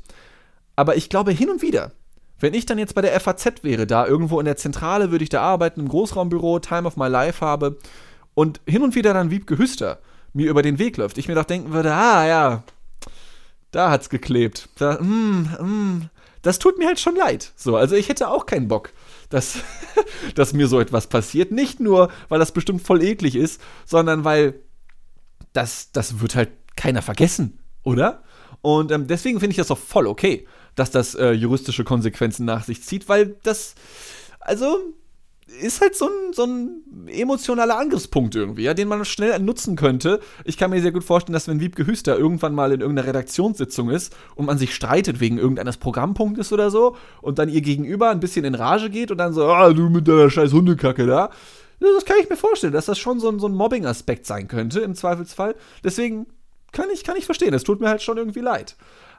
Aber 0.76 0.96
ich 0.96 1.10
glaube 1.10 1.30
hin 1.30 1.50
und 1.50 1.60
wieder, 1.60 1.92
wenn 2.40 2.54
ich 2.54 2.64
dann 2.64 2.78
jetzt 2.78 2.94
bei 2.94 3.02
der 3.02 3.20
FAZ 3.20 3.62
wäre, 3.64 3.86
da 3.86 4.06
irgendwo 4.06 4.40
in 4.40 4.46
der 4.46 4.56
Zentrale 4.56 5.10
würde 5.10 5.24
ich 5.24 5.28
da 5.28 5.42
arbeiten, 5.42 5.80
im 5.80 5.88
Großraumbüro, 5.88 6.58
Time 6.58 6.88
of 6.88 6.96
My 6.96 7.08
Life 7.08 7.44
habe 7.44 7.76
und 8.32 8.62
hin 8.66 8.80
und 8.80 8.94
wieder 8.94 9.12
dann 9.12 9.30
Wiebke 9.30 9.58
Hüster 9.58 9.98
mir 10.32 10.48
über 10.48 10.62
den 10.62 10.78
Weg 10.78 10.96
läuft, 10.96 11.18
ich 11.18 11.28
mir 11.28 11.34
doch 11.34 11.44
denken 11.44 11.74
würde, 11.74 11.92
ah 11.92 12.26
ja, 12.26 12.62
da 13.72 13.90
hat's 13.90 14.08
geklebt. 14.08 14.70
Da, 14.78 14.94
mm, 15.02 15.48
mm, 15.60 16.10
das 16.40 16.58
tut 16.58 16.78
mir 16.78 16.86
halt 16.86 16.98
schon 16.98 17.16
leid. 17.16 17.52
So, 17.56 17.76
also 17.76 17.94
ich 17.94 18.08
hätte 18.08 18.30
auch 18.30 18.46
keinen 18.46 18.68
Bock, 18.68 18.94
dass, 19.28 19.58
dass 20.34 20.52
mir 20.52 20.68
so 20.68 20.80
etwas 20.80 21.06
passiert. 21.06 21.52
Nicht 21.52 21.80
nur, 21.80 22.10
weil 22.28 22.38
das 22.38 22.52
bestimmt 22.52 22.82
voll 22.82 23.02
eklig 23.02 23.36
ist, 23.36 23.60
sondern 23.84 24.24
weil 24.24 24.60
das, 25.52 25.92
das 25.92 26.20
wird 26.20 26.34
halt 26.34 26.50
keiner 26.76 27.02
vergessen, 27.02 27.58
oder? 27.82 28.22
Und 28.62 28.90
ähm, 28.92 29.06
deswegen 29.06 29.40
finde 29.40 29.52
ich 29.52 29.58
das 29.58 29.70
auch 29.70 29.78
voll 29.78 30.06
okay, 30.06 30.46
dass 30.74 30.90
das 30.90 31.14
äh, 31.14 31.30
juristische 31.32 31.84
Konsequenzen 31.84 32.44
nach 32.44 32.64
sich 32.64 32.82
zieht, 32.82 33.08
weil 33.08 33.36
das, 33.42 33.74
also, 34.40 34.78
ist 35.46 35.80
halt 35.80 35.94
so 35.94 36.06
ein, 36.06 36.32
so 36.32 36.44
ein 36.44 37.06
emotionaler 37.06 37.78
Angriffspunkt 37.78 38.34
irgendwie, 38.34 38.64
ja, 38.64 38.74
den 38.74 38.88
man 38.88 39.04
schnell 39.04 39.38
nutzen 39.38 39.76
könnte. 39.76 40.20
Ich 40.44 40.56
kann 40.56 40.70
mir 40.70 40.82
sehr 40.82 40.90
gut 40.90 41.04
vorstellen, 41.04 41.34
dass 41.34 41.46
wenn 41.46 41.60
Wiebke 41.60 41.86
Hüster 41.86 42.18
irgendwann 42.18 42.54
mal 42.54 42.72
in 42.72 42.80
irgendeiner 42.80 43.08
Redaktionssitzung 43.08 43.90
ist 43.90 44.14
und 44.34 44.46
man 44.46 44.58
sich 44.58 44.74
streitet 44.74 45.20
wegen 45.20 45.38
irgendeines 45.38 45.76
Programmpunktes 45.76 46.52
oder 46.52 46.70
so 46.70 46.96
und 47.22 47.38
dann 47.38 47.48
ihr 47.48 47.60
gegenüber 47.60 48.10
ein 48.10 48.20
bisschen 48.20 48.44
in 48.44 48.56
Rage 48.56 48.90
geht 48.90 49.12
und 49.12 49.18
dann 49.18 49.32
so, 49.32 49.46
ah, 49.46 49.72
du 49.72 49.88
mit 49.88 50.08
deiner 50.08 50.30
scheiß 50.30 50.52
Hundekacke 50.52 51.06
da. 51.06 51.30
Das 51.78 52.04
kann 52.04 52.16
ich 52.20 52.28
mir 52.28 52.36
vorstellen, 52.36 52.72
dass 52.72 52.86
das 52.86 52.98
schon 52.98 53.20
so 53.20 53.28
ein, 53.28 53.38
so 53.38 53.46
ein 53.46 53.54
Mobbing-Aspekt 53.54 54.26
sein 54.26 54.48
könnte, 54.48 54.80
im 54.80 54.94
Zweifelsfall. 54.94 55.54
Deswegen 55.84 56.26
kann 56.72 56.86
ich, 56.92 57.04
kann 57.04 57.16
ich 57.16 57.26
verstehen, 57.26 57.54
es 57.54 57.64
tut 57.64 57.80
mir 57.80 57.88
halt 57.88 58.02
schon 58.02 58.16
irgendwie 58.16 58.40
leid. 58.40 58.76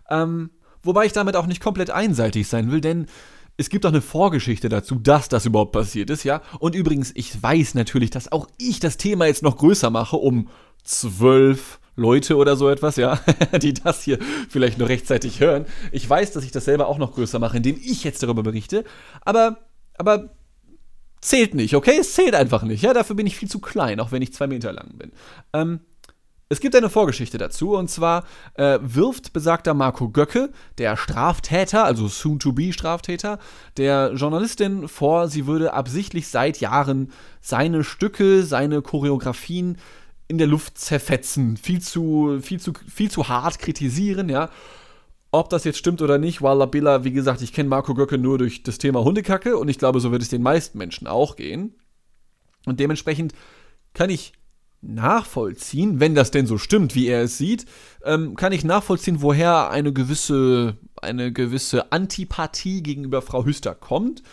Ähm, 0.10 0.50
wobei 0.84 1.06
ich 1.06 1.14
damit 1.14 1.36
auch 1.36 1.46
nicht 1.46 1.62
komplett 1.62 1.92
einseitig 1.92 2.48
sein 2.48 2.72
will, 2.72 2.82
denn 2.82 3.08
es 3.58 3.70
gibt 3.70 3.86
auch 3.86 3.90
eine 3.90 4.02
Vorgeschichte 4.02 4.70
dazu, 4.70 4.96
dass 4.96 5.30
das 5.30 5.46
überhaupt 5.46 5.72
passiert 5.72 6.12
ist, 6.12 6.24
ja. 6.24 6.42
Und 6.60 6.76
übrigens, 6.76 7.12
ich 7.16 7.42
weiß 7.42 7.74
natürlich, 7.74 8.12
dass 8.12 8.32
auch 8.32 8.48
ich 8.58 8.80
das 8.80 8.98
Thema 8.98 9.26
jetzt 9.26 9.42
noch 9.42 9.58
größer 9.58 9.90
mache, 9.90 10.16
um 10.16 10.50
zwölf 10.84 11.80
Leute 11.96 12.38
oder 12.38 12.56
so 12.56 12.70
etwas, 12.70 12.96
ja, 12.98 13.20
die 13.62 13.74
das 13.74 14.04
hier 14.04 14.20
vielleicht 14.50 14.78
nur 14.78 14.88
rechtzeitig 14.88 15.40
hören. 15.40 15.66
Ich 15.92 16.08
weiß, 16.08 16.32
dass 16.34 16.44
ich 16.44 16.52
das 16.52 16.66
selber 16.66 16.88
auch 16.88 17.00
noch 17.00 17.16
größer 17.16 17.40
mache, 17.40 17.58
indem 17.58 17.78
ich 17.84 18.04
jetzt 18.04 18.22
darüber 18.22 18.44
berichte. 18.44 18.84
Aber, 19.22 19.58
aber 19.98 20.36
zählt 21.20 21.56
nicht, 21.56 21.76
okay? 21.76 21.98
Es 22.00 22.14
zählt 22.14 22.36
einfach 22.36 22.62
nicht, 22.62 22.84
ja. 22.84 22.94
Dafür 22.94 23.16
bin 23.16 23.26
ich 23.26 23.36
viel 23.36 23.50
zu 23.50 23.60
klein, 23.60 24.00
auch 24.00 24.12
wenn 24.12 24.22
ich 24.22 24.34
zwei 24.34 24.46
Meter 24.46 24.72
lang 24.72 24.98
bin. 25.00 25.12
Ähm, 25.54 25.80
es 26.50 26.62
gibt 26.62 26.76
eine 26.76 26.90
Vorgeschichte 26.90 27.38
dazu, 27.38 27.76
und 27.76 27.90
zwar 27.90 28.24
äh, 28.54 28.80
wirft 28.82 29.34
besagter 29.34 29.74
Marco 29.74 30.10
Göcke, 30.10 30.50
der 30.78 30.96
Straftäter, 30.96 31.84
also 31.84 32.08
soon-to-be-Straftäter, 32.08 33.40
der 33.76 34.14
Journalistin 34.14 34.88
vor, 34.88 35.28
sie 35.28 35.46
würde 35.46 35.74
absichtlich 35.74 36.30
seit 36.30 36.60
Jahren 36.60 37.12
seine 37.42 37.84
Stücke, 37.84 38.44
seine 38.44 38.82
Choreografien 38.82 39.78
in 40.30 40.38
der 40.38 40.48
Luft 40.48 40.78
zerfetzen, 40.78 41.58
viel 41.58 41.82
zu, 41.82 42.40
viel 42.42 42.60
zu, 42.60 42.74
viel 42.94 43.12
zu 43.12 43.28
hart 43.28 43.60
kritisieren, 43.60 44.30
ja. 44.30 44.50
Ob 45.32 45.50
das 45.50 45.66
jetzt 45.66 45.78
stimmt 45.78 46.02
oder 46.02 46.18
nicht, 46.18 46.42
Walla 46.42 46.66
Billa, 46.66 47.04
wie 47.04 47.12
gesagt, 47.12 47.42
ich 47.42 47.52
kenne 47.52 47.68
Marco 47.68 47.94
Göcke 47.94 48.18
nur 48.18 48.38
durch 48.38 48.64
das 48.64 48.78
Thema 48.78 49.04
Hundekacke 49.04 49.58
und 49.58 49.68
ich 49.68 49.78
glaube, 49.78 50.00
so 50.00 50.12
wird 50.14 50.22
es 50.22 50.30
den 50.30 50.42
meisten 50.42 50.78
Menschen 50.78 51.08
auch 51.08 51.36
gehen. 51.36 51.76
Und 52.66 52.80
dementsprechend 52.80 53.34
kann 53.94 54.10
ich 54.10 54.32
nachvollziehen, 54.82 56.00
wenn 56.00 56.16
das 56.16 56.32
denn 56.32 56.48
so 56.48 56.58
stimmt, 56.58 56.96
wie 56.96 57.08
er 57.08 57.24
es 57.24 57.38
sieht, 57.38 57.66
ähm, 58.04 58.36
kann 58.36 58.52
ich 58.52 58.64
nachvollziehen, 58.64 59.22
woher 59.22 59.70
eine 59.70 59.92
gewisse, 59.92 60.78
eine 61.02 61.34
gewisse 61.34 61.92
Antipathie 61.92 62.84
gegenüber 62.84 63.22
Frau 63.22 63.46
Hüster 63.46 63.76
kommt. 63.76 64.24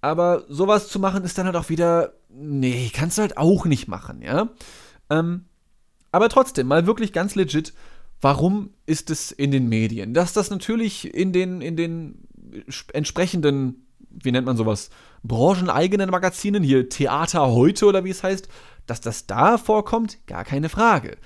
Aber 0.00 0.44
sowas 0.48 0.88
zu 0.88 0.98
machen 0.98 1.24
ist 1.24 1.38
dann 1.38 1.46
halt 1.46 1.56
auch 1.56 1.68
wieder, 1.68 2.14
nee, 2.28 2.90
kannst 2.92 3.18
du 3.18 3.22
halt 3.22 3.36
auch 3.36 3.64
nicht 3.64 3.86
machen, 3.86 4.22
ja. 4.22 4.48
Ähm, 5.08 5.44
aber 6.12 6.28
trotzdem, 6.28 6.66
mal 6.66 6.86
wirklich 6.86 7.12
ganz 7.12 7.34
legit, 7.34 7.72
warum 8.20 8.70
ist 8.86 9.10
es 9.10 9.30
in 9.30 9.50
den 9.50 9.68
Medien? 9.68 10.14
Dass 10.14 10.32
das 10.32 10.50
natürlich 10.50 11.14
in 11.14 11.32
den, 11.32 11.60
in 11.60 11.76
den 11.76 12.26
entsprechenden, 12.92 13.86
wie 14.10 14.32
nennt 14.32 14.46
man 14.46 14.56
sowas, 14.56 14.90
brancheneigenen 15.22 16.10
Magazinen, 16.10 16.62
hier 16.62 16.88
Theater 16.88 17.50
heute 17.50 17.86
oder 17.86 18.04
wie 18.04 18.10
es 18.10 18.22
heißt, 18.22 18.48
dass 18.86 19.00
das 19.00 19.26
da 19.26 19.58
vorkommt, 19.58 20.26
gar 20.26 20.44
keine 20.44 20.68
Frage. 20.68 21.16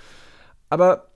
Aber 0.68 1.08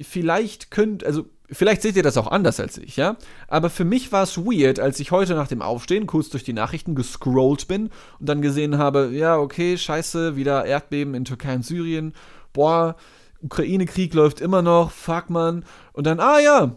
vielleicht 0.00 0.70
könnt, 0.70 1.04
also 1.04 1.26
vielleicht 1.50 1.82
seht 1.82 1.96
ihr 1.96 2.02
das 2.02 2.16
auch 2.16 2.30
anders 2.30 2.60
als 2.60 2.78
ich, 2.78 2.96
ja? 2.96 3.16
Aber 3.48 3.70
für 3.70 3.84
mich 3.84 4.12
war 4.12 4.22
es 4.22 4.36
weird, 4.36 4.80
als 4.80 5.00
ich 5.00 5.10
heute 5.10 5.34
nach 5.34 5.48
dem 5.48 5.62
Aufstehen 5.62 6.06
kurz 6.06 6.28
durch 6.28 6.44
die 6.44 6.52
Nachrichten 6.52 6.94
gescrollt 6.94 7.68
bin 7.68 7.90
und 8.20 8.28
dann 8.28 8.42
gesehen 8.42 8.78
habe, 8.78 9.10
ja, 9.12 9.38
okay, 9.38 9.76
scheiße, 9.76 10.36
wieder 10.36 10.64
Erdbeben 10.66 11.14
in 11.14 11.24
Türkei 11.24 11.54
und 11.54 11.64
Syrien. 11.64 12.12
Boah, 12.52 12.96
Ukraine-Krieg 13.40 14.14
läuft 14.14 14.40
immer 14.40 14.62
noch, 14.62 14.90
fuck 14.90 15.30
man. 15.30 15.64
Und 15.92 16.06
dann, 16.06 16.20
ah 16.20 16.38
ja, 16.38 16.76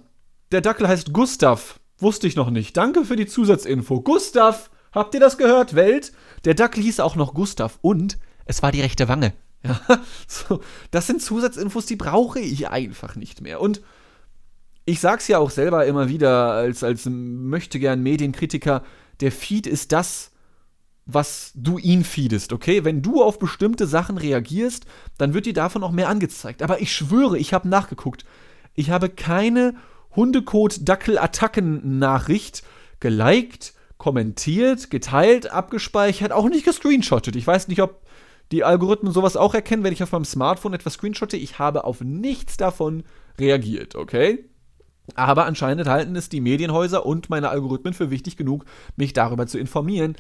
der 0.52 0.62
Dackel 0.62 0.88
heißt 0.88 1.14
Gustav. 1.14 1.80
Wusste 1.98 2.26
ich 2.26 2.36
noch 2.36 2.50
nicht. 2.50 2.76
Danke 2.78 3.06
für 3.06 3.16
die 3.16 3.28
Zusatzinfo. 3.28 4.02
Gustav, 4.02 4.72
habt 4.92 5.14
ihr 5.14 5.20
das 5.20 5.38
gehört, 5.38 5.76
Welt? 5.76 6.12
Der 6.46 6.54
Dackel 6.54 6.84
hieß 6.84 7.00
auch 7.00 7.16
noch 7.16 7.34
Gustav 7.34 7.80
und 7.82 8.18
es 8.46 8.62
war 8.62 8.72
die 8.72 8.82
rechte 8.82 9.08
Wange. 9.08 9.34
Ja, 9.64 9.80
so, 10.28 10.60
das 10.90 11.06
sind 11.06 11.22
Zusatzinfos, 11.22 11.86
die 11.86 11.96
brauche 11.96 12.40
ich 12.40 12.70
einfach 12.70 13.16
nicht 13.16 13.42
mehr. 13.42 13.62
Und 13.62 13.80
ich 14.86 15.00
sag's 15.00 15.28
ja 15.28 15.38
auch 15.38 15.52
selber 15.52 15.86
immer 15.86 16.10
wieder 16.10 16.54
als, 16.54 16.84
als 16.84 17.06
möchte 17.06 17.80
gern 17.80 18.02
Medienkritiker, 18.02 18.84
der 19.20 19.32
Feed 19.32 19.68
ist 19.68 19.92
das, 19.92 20.32
was 21.06 21.52
du 21.56 21.78
ihn 21.78 22.04
feedest, 22.04 22.52
okay? 22.54 22.84
Wenn 22.84 23.04
du 23.04 23.24
auf 23.24 23.40
bestimmte 23.40 23.88
Sachen 23.88 24.18
reagierst, 24.18 24.86
dann 25.18 25.34
wird 25.34 25.46
dir 25.46 25.54
davon 25.54 25.84
auch 25.84 25.92
mehr 25.92 26.10
angezeigt. 26.10 26.62
Aber 26.64 26.82
ich 26.82 26.94
schwöre, 26.94 27.38
ich 27.38 27.54
habe 27.54 27.70
nachgeguckt. 27.70 28.26
Ich 28.74 28.90
habe 28.90 29.10
keine 29.10 29.76
Hundekot-Dackel-Attacken-Nachricht 30.16 32.64
geliked, 33.00 33.74
kommentiert, 34.02 34.90
geteilt, 34.90 35.52
abgespeichert, 35.52 36.32
auch 36.32 36.50
nicht 36.50 36.66
gescreenshottet. 36.66 37.36
Ich 37.36 37.46
weiß 37.46 37.68
nicht, 37.68 37.84
ob 37.84 38.02
die 38.52 38.64
Algorithmen 38.64 39.14
sowas 39.14 39.38
auch 39.38 39.54
erkennen, 39.54 39.84
wenn 39.84 39.94
ich 39.94 40.02
auf 40.02 40.12
meinem 40.12 40.26
Smartphone 40.26 40.74
etwas 40.74 40.94
screenshotte. 40.94 41.38
Ich 41.38 41.60
habe 41.60 41.84
auf 41.84 42.02
nichts 42.02 42.58
davon 42.58 43.04
reagiert, 43.38 43.94
okay? 43.94 44.50
Aber 45.14 45.46
anscheinend 45.46 45.88
halten 45.88 46.16
es 46.16 46.30
die 46.30 46.42
Medienhäuser 46.42 47.06
und 47.06 47.30
meine 47.30 47.50
Algorithmen 47.50 47.94
für 47.94 48.10
wichtig 48.10 48.38
genug, 48.38 48.66
mich 48.96 49.14
darüber 49.14 49.46
zu 49.46 49.60
informieren. 49.60 50.16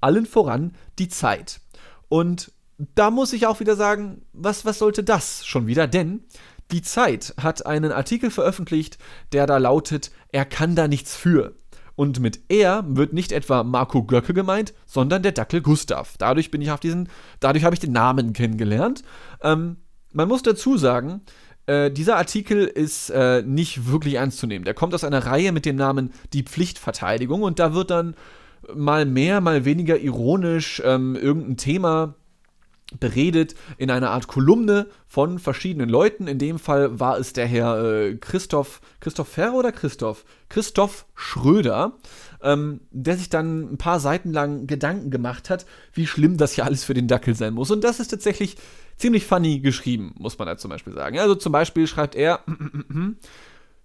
Allen 0.00 0.24
voran 0.24 0.72
die 0.98 1.08
Zeit. 1.08 1.60
Und 2.08 2.52
da 2.94 3.10
muss 3.10 3.34
ich 3.34 3.46
auch 3.46 3.60
wieder 3.60 3.76
sagen, 3.76 4.22
was, 4.32 4.64
was 4.64 4.78
sollte 4.78 5.04
das 5.04 5.44
schon 5.44 5.66
wieder? 5.66 5.86
Denn 5.86 6.24
die 6.70 6.80
Zeit 6.80 7.34
hat 7.36 7.66
einen 7.66 7.92
Artikel 7.92 8.30
veröffentlicht, 8.30 8.96
der 9.32 9.46
da 9.46 9.58
lautet, 9.58 10.10
er 10.32 10.46
kann 10.46 10.74
da 10.74 10.88
nichts 10.88 11.14
für. 11.14 11.54
Und 11.96 12.20
mit 12.20 12.40
er 12.48 12.84
wird 12.86 13.12
nicht 13.12 13.32
etwa 13.32 13.64
Marco 13.64 14.04
Göcke 14.04 14.34
gemeint, 14.34 14.74
sondern 14.84 15.22
der 15.22 15.32
Dackel 15.32 15.62
Gustav. 15.62 16.16
Dadurch 16.18 16.50
bin 16.50 16.60
ich 16.60 16.70
auf 16.70 16.80
diesen, 16.80 17.08
dadurch 17.40 17.64
habe 17.64 17.74
ich 17.74 17.80
den 17.80 17.92
Namen 17.92 18.34
kennengelernt. 18.34 19.02
Ähm, 19.42 19.78
man 20.12 20.28
muss 20.28 20.42
dazu 20.42 20.76
sagen, 20.76 21.22
äh, 21.66 21.90
dieser 21.90 22.16
Artikel 22.16 22.64
ist 22.64 23.10
äh, 23.10 23.42
nicht 23.42 23.90
wirklich 23.90 24.14
ernst 24.14 24.38
zu 24.38 24.46
nehmen. 24.46 24.64
Der 24.64 24.74
kommt 24.74 24.94
aus 24.94 25.04
einer 25.04 25.26
Reihe 25.26 25.52
mit 25.52 25.64
dem 25.66 25.76
Namen 25.76 26.12
Die 26.32 26.42
Pflichtverteidigung 26.42 27.42
und 27.42 27.58
da 27.58 27.74
wird 27.74 27.90
dann 27.90 28.14
mal 28.74 29.04
mehr, 29.04 29.40
mal 29.40 29.64
weniger 29.64 29.98
ironisch 29.98 30.82
ähm, 30.84 31.16
irgendein 31.16 31.56
Thema 31.56 32.14
beredet 33.00 33.54
in 33.78 33.90
einer 33.90 34.10
Art 34.10 34.28
Kolumne 34.28 34.86
von 35.06 35.38
verschiedenen 35.38 35.88
Leuten. 35.88 36.28
In 36.28 36.38
dem 36.38 36.58
Fall 36.58 37.00
war 37.00 37.18
es 37.18 37.32
der 37.32 37.46
Herr 37.46 37.82
äh, 37.82 38.16
Christoph, 38.16 38.80
Christoph 39.00 39.28
Ferrer 39.28 39.54
oder 39.54 39.72
Christoph? 39.72 40.24
Christoph 40.48 41.06
Schröder, 41.14 41.98
ähm, 42.42 42.80
der 42.92 43.16
sich 43.16 43.28
dann 43.28 43.72
ein 43.72 43.78
paar 43.78 43.98
Seiten 43.98 44.32
lang 44.32 44.66
Gedanken 44.68 45.10
gemacht 45.10 45.50
hat, 45.50 45.66
wie 45.92 46.06
schlimm 46.06 46.36
das 46.36 46.54
ja 46.54 46.64
alles 46.64 46.84
für 46.84 46.94
den 46.94 47.08
Dackel 47.08 47.34
sein 47.34 47.54
muss. 47.54 47.72
Und 47.72 47.82
das 47.82 47.98
ist 47.98 48.08
tatsächlich 48.08 48.56
ziemlich 48.96 49.26
funny 49.26 49.58
geschrieben, 49.58 50.14
muss 50.18 50.38
man 50.38 50.46
da 50.46 50.56
zum 50.56 50.70
Beispiel 50.70 50.92
sagen. 50.92 51.18
Also 51.18 51.34
zum 51.34 51.52
Beispiel 51.52 51.86
schreibt 51.88 52.14
er, 52.14 52.40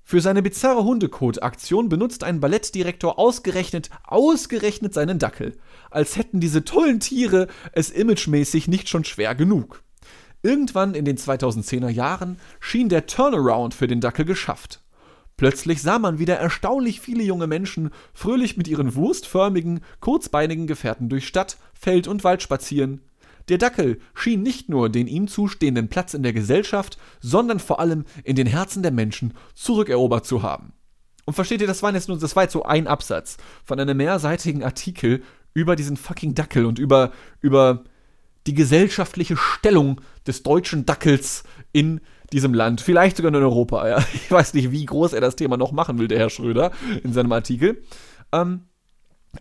Für 0.04 0.22
seine 0.22 0.42
bizarre 0.42 0.84
Hundekot-Aktion 0.84 1.90
benutzt 1.90 2.24
ein 2.24 2.40
Ballettdirektor 2.40 3.18
ausgerechnet, 3.18 3.90
ausgerechnet 4.04 4.94
seinen 4.94 5.20
Dackel. 5.20 5.58
Als 5.90 6.18
hätten 6.18 6.40
diese 6.40 6.66
tollen 6.66 7.00
Tiere 7.00 7.48
es 7.72 7.90
imagemäßig 7.90 8.68
nicht 8.68 8.90
schon 8.90 9.06
schwer 9.06 9.36
genug. 9.36 9.84
Irgendwann 10.44 10.96
in 10.96 11.06
den 11.06 11.18
2010er 11.18 11.90
Jahren 11.90 12.40
schien 12.60 12.90
der 12.90 13.06
Turnaround 13.06 13.74
für 13.74 13.88
den 13.88 14.02
Dackel 14.02 14.26
geschafft. 14.26 14.82
Plötzlich 15.38 15.82
sah 15.82 15.98
man 15.98 16.20
wieder 16.20 16.36
erstaunlich 16.36 17.00
viele 17.00 17.24
junge 17.24 17.48
Menschen 17.48 17.92
fröhlich 18.14 18.58
mit 18.58 18.68
ihren 18.68 18.96
wurstförmigen, 18.96 19.82
kurzbeinigen 20.00 20.68
Gefährten 20.68 21.10
durch 21.10 21.28
Stadt, 21.28 21.58
Feld 21.74 22.08
und 22.08 22.24
Wald 22.24 22.44
spazieren, 22.44 23.02
der 23.50 23.58
Dackel 23.58 24.00
schien 24.14 24.42
nicht 24.44 24.70
nur 24.70 24.90
den 24.90 25.08
ihm 25.08 25.28
zustehenden 25.28 25.90
Platz 25.90 26.14
in 26.14 26.24
der 26.24 26.34
Gesellschaft, 26.34 26.98
sondern 27.20 27.60
vor 27.60 27.80
allem 27.80 28.06
in 28.24 28.36
den 28.36 28.48
Herzen 28.48 28.84
der 28.84 28.92
Menschen 28.92 29.34
zurückerobert 29.54 30.26
zu 30.26 30.44
haben. 30.44 30.74
Und 31.26 31.34
versteht 31.34 31.62
ihr, 31.62 31.68
das 31.68 31.84
war 31.84 31.94
jetzt 31.94 32.08
nur, 32.08 32.18
das 32.18 32.36
war 32.36 32.44
jetzt 32.44 32.54
so 32.54 32.64
ein 32.64 32.88
Absatz 32.88 33.38
von 33.64 33.80
einem 33.80 33.98
mehrseitigen 33.98 34.64
Artikel 34.64 35.24
über 35.54 35.76
diesen 35.76 35.98
fucking 35.98 36.34
Dackel 36.34 36.66
und 36.66 36.80
über, 36.80 37.12
über 37.42 37.84
die 38.48 38.54
gesellschaftliche 38.54 39.38
Stellung 39.38 40.02
des 40.26 40.44
deutschen 40.44 40.86
Dackels 40.86 41.44
in 41.72 42.02
diesem 42.34 42.54
Land, 42.54 42.82
vielleicht 42.82 43.18
sogar 43.18 43.34
in 43.34 43.36
Europa. 43.36 43.88
Ja. 43.88 44.06
Ich 44.14 44.32
weiß 44.32 44.54
nicht, 44.54 44.72
wie 44.72 44.86
groß 44.86 45.14
er 45.14 45.22
das 45.22 45.36
Thema 45.36 45.58
noch 45.58 45.72
machen 45.72 46.00
will, 46.00 46.08
der 46.08 46.20
Herr 46.20 46.30
Schröder, 46.30 46.72
in 47.04 47.14
seinem 47.14 47.32
Artikel. 47.32 47.84
Ähm, 48.32 48.62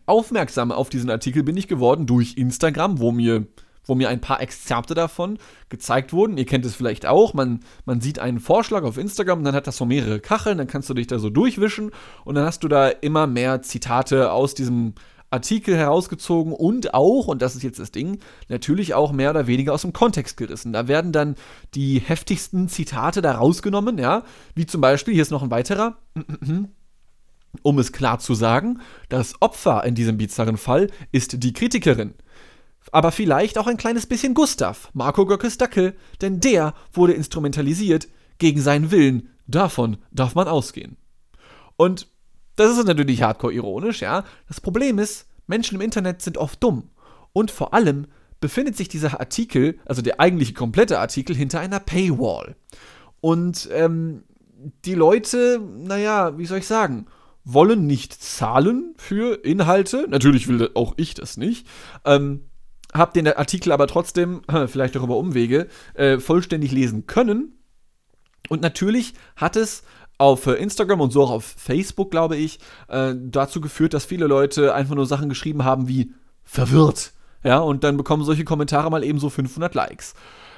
aufmerksam 0.07 0.73
auf 0.73 0.91
diesen 0.91 1.11
Artikel 1.11 1.43
bin 1.43 1.57
ich 1.57 1.69
geworden 1.69 2.07
durch 2.07 2.37
Instagram, 2.37 2.99
wo 2.99 3.13
mir 3.13 3.47
wo 3.91 3.95
mir 3.95 4.09
ein 4.09 4.23
paar 4.23 4.41
Exzerpte 4.41 4.95
davon 4.95 5.37
gezeigt 5.69 6.15
wurden. 6.15 6.39
Ihr 6.39 6.47
kennt 6.47 6.65
es 6.65 6.75
vielleicht 6.75 7.05
auch. 7.05 7.35
Man, 7.35 7.61
man 7.85 8.01
sieht 8.01 8.19
einen 8.19 8.41
Vorschlag 8.41 8.85
auf 8.85 8.97
Instagram 8.97 9.45
dann 9.45 9.55
hat 9.55 9.67
das 9.67 9.77
so 9.77 9.85
mehrere 9.85 10.21
Kacheln, 10.21 10.59
dann 10.59 10.67
kannst 10.67 10.89
du 10.89 10.95
dich 10.95 11.09
da 11.09 11.19
so 11.19 11.29
durchwischen 11.29 11.91
und 12.25 12.37
dann 12.37 12.45
hast 12.45 12.63
du 12.63 12.69
da 12.69 12.89
immer 12.89 13.27
mehr 13.27 13.63
Zitate 13.63 14.33
aus 14.33 14.55
diesem 14.55 14.95
Artikel 15.31 15.77
herausgezogen 15.77 16.53
und 16.53 16.95
auch, 16.95 17.27
und 17.29 17.43
das 17.43 17.55
ist 17.55 17.63
jetzt 17.63 17.79
das 17.79 17.93
Ding, 17.93 18.19
natürlich 18.49 18.95
auch 18.95 19.13
mehr 19.13 19.31
oder 19.31 19.47
weniger 19.47 19.73
aus 19.73 19.83
dem 19.83 19.93
Kontext 19.93 20.37
gerissen. 20.37 20.73
Da 20.73 20.89
werden 20.89 21.13
dann 21.13 21.37
die 21.75 22.01
heftigsten 22.01 22.69
Zitate 22.69 23.23
da 23.23 23.33
rausgenommen, 23.33 23.99
ja, 23.99 24.25
wie 24.55 24.67
zum 24.67 24.81
Beispiel, 24.81 25.15
hier 25.15 25.23
ist 25.23 25.31
noch 25.31 25.43
ein 25.43 25.51
weiterer, 25.51 25.99
um 27.63 27.79
es 27.79 27.93
klar 27.93 28.19
zu 28.19 28.35
sagen, 28.35 28.81
das 29.09 29.35
Opfer 29.41 29.85
in 29.85 29.95
diesem 29.95 30.17
bizarren 30.17 30.57
Fall 30.57 30.89
ist 31.13 31.43
die 31.43 31.53
Kritikerin 31.53 32.15
aber 32.93 33.13
vielleicht 33.13 33.59
auch 33.59 33.67
ein 33.67 33.77
kleines 33.77 34.07
bisschen 34.07 34.35
Gustav, 34.35 34.91
Marco 34.95 35.27
Göckes 35.27 35.59
Dackel, 35.59 35.95
denn 36.21 36.41
der 36.41 36.75
wurde 36.93 37.13
instrumentalisiert 37.13 38.09
gegen 38.39 38.61
seinen 38.61 38.91
Willen. 38.91 39.29
Davon 39.47 39.99
darf 40.11 40.35
man 40.35 40.49
ausgehen. 40.49 40.97
Und 41.77 42.09
Das 42.57 42.77
ist 42.77 42.87
natürlich 42.87 43.23
hardcore 43.23 43.55
ironisch, 43.55 44.03
ja. 44.03 44.25
Das 44.47 44.61
Problem 44.61 44.99
ist, 44.99 45.27
Menschen 45.47 45.77
im 45.77 45.81
Internet 45.81 46.21
sind 46.21 46.37
oft 46.37 46.63
dumm. 46.63 46.91
Und 47.33 47.51
vor 47.51 47.73
allem 47.73 48.07
befindet 48.41 48.77
sich 48.77 48.89
dieser 48.89 49.19
Artikel, 49.19 49.79
also 49.87 50.03
der 50.03 50.21
eigentliche 50.21 50.53
komplette 50.53 50.99
Artikel, 50.99 51.35
hinter 51.35 51.61
einer 51.61 51.81
Paywall. 51.81 52.57
Und 53.23 53.69
ähm, 53.73 54.25
die 54.85 54.95
Leute, 54.95 55.59
naja, 55.59 56.37
wie 56.37 56.45
soll 56.45 56.59
ich 56.59 56.67
sagen, 56.67 57.07
wollen 57.45 57.87
nicht 57.87 58.13
zahlen 58.23 58.95
für 58.99 59.43
Inhalte. 59.43 60.07
Natürlich 60.09 60.47
will 60.49 60.71
auch 60.75 60.93
ich 60.99 61.15
das 61.15 61.39
nicht. 61.39 61.67
Ähm, 62.05 62.50
hab 62.93 63.15
den 63.15 63.29
Artikel 63.29 63.73
aber 63.73 63.87
trotzdem, 63.87 64.43
vielleicht 64.67 64.97
auch 64.97 65.05
über 65.05 65.17
Umwege, 65.17 65.69
äh, 65.95 66.19
vollständig 66.19 66.73
lesen 66.73 67.07
können. 67.07 67.59
Und 68.49 68.63
natürlich 68.63 69.15
hat 69.37 69.57
es 69.57 69.83
auf 70.19 70.47
äh, 70.47 70.53
Instagram 70.53 71.01
und 71.01 71.13
so 71.13 71.23
auch 71.23 71.31
auf 71.31 71.45
Facebook, 71.45 72.11
glaube 72.11 72.37
ich, 72.37 72.59
äh, 72.89 73.15
dazu 73.17 73.61
geführt, 73.61 73.95
dass 73.95 74.05
viele 74.05 74.27
Leute 74.27 74.75
einfach 74.75 74.95
nur 74.95 75.07
Sachen 75.07 75.29
geschrieben 75.29 75.65
haben 75.65 75.89
wie 75.89 76.13
verwirrt. 76.43 77.13
Ja, 77.43 77.59
und 77.59 77.85
dann 77.85 77.97
bekommen 77.97 78.25
solche 78.25 78.45
Kommentare 78.45 78.91
mal 78.91 79.03
eben 79.03 79.19
so 79.19 79.31
500 79.31 79.75
Likes. 79.75 80.15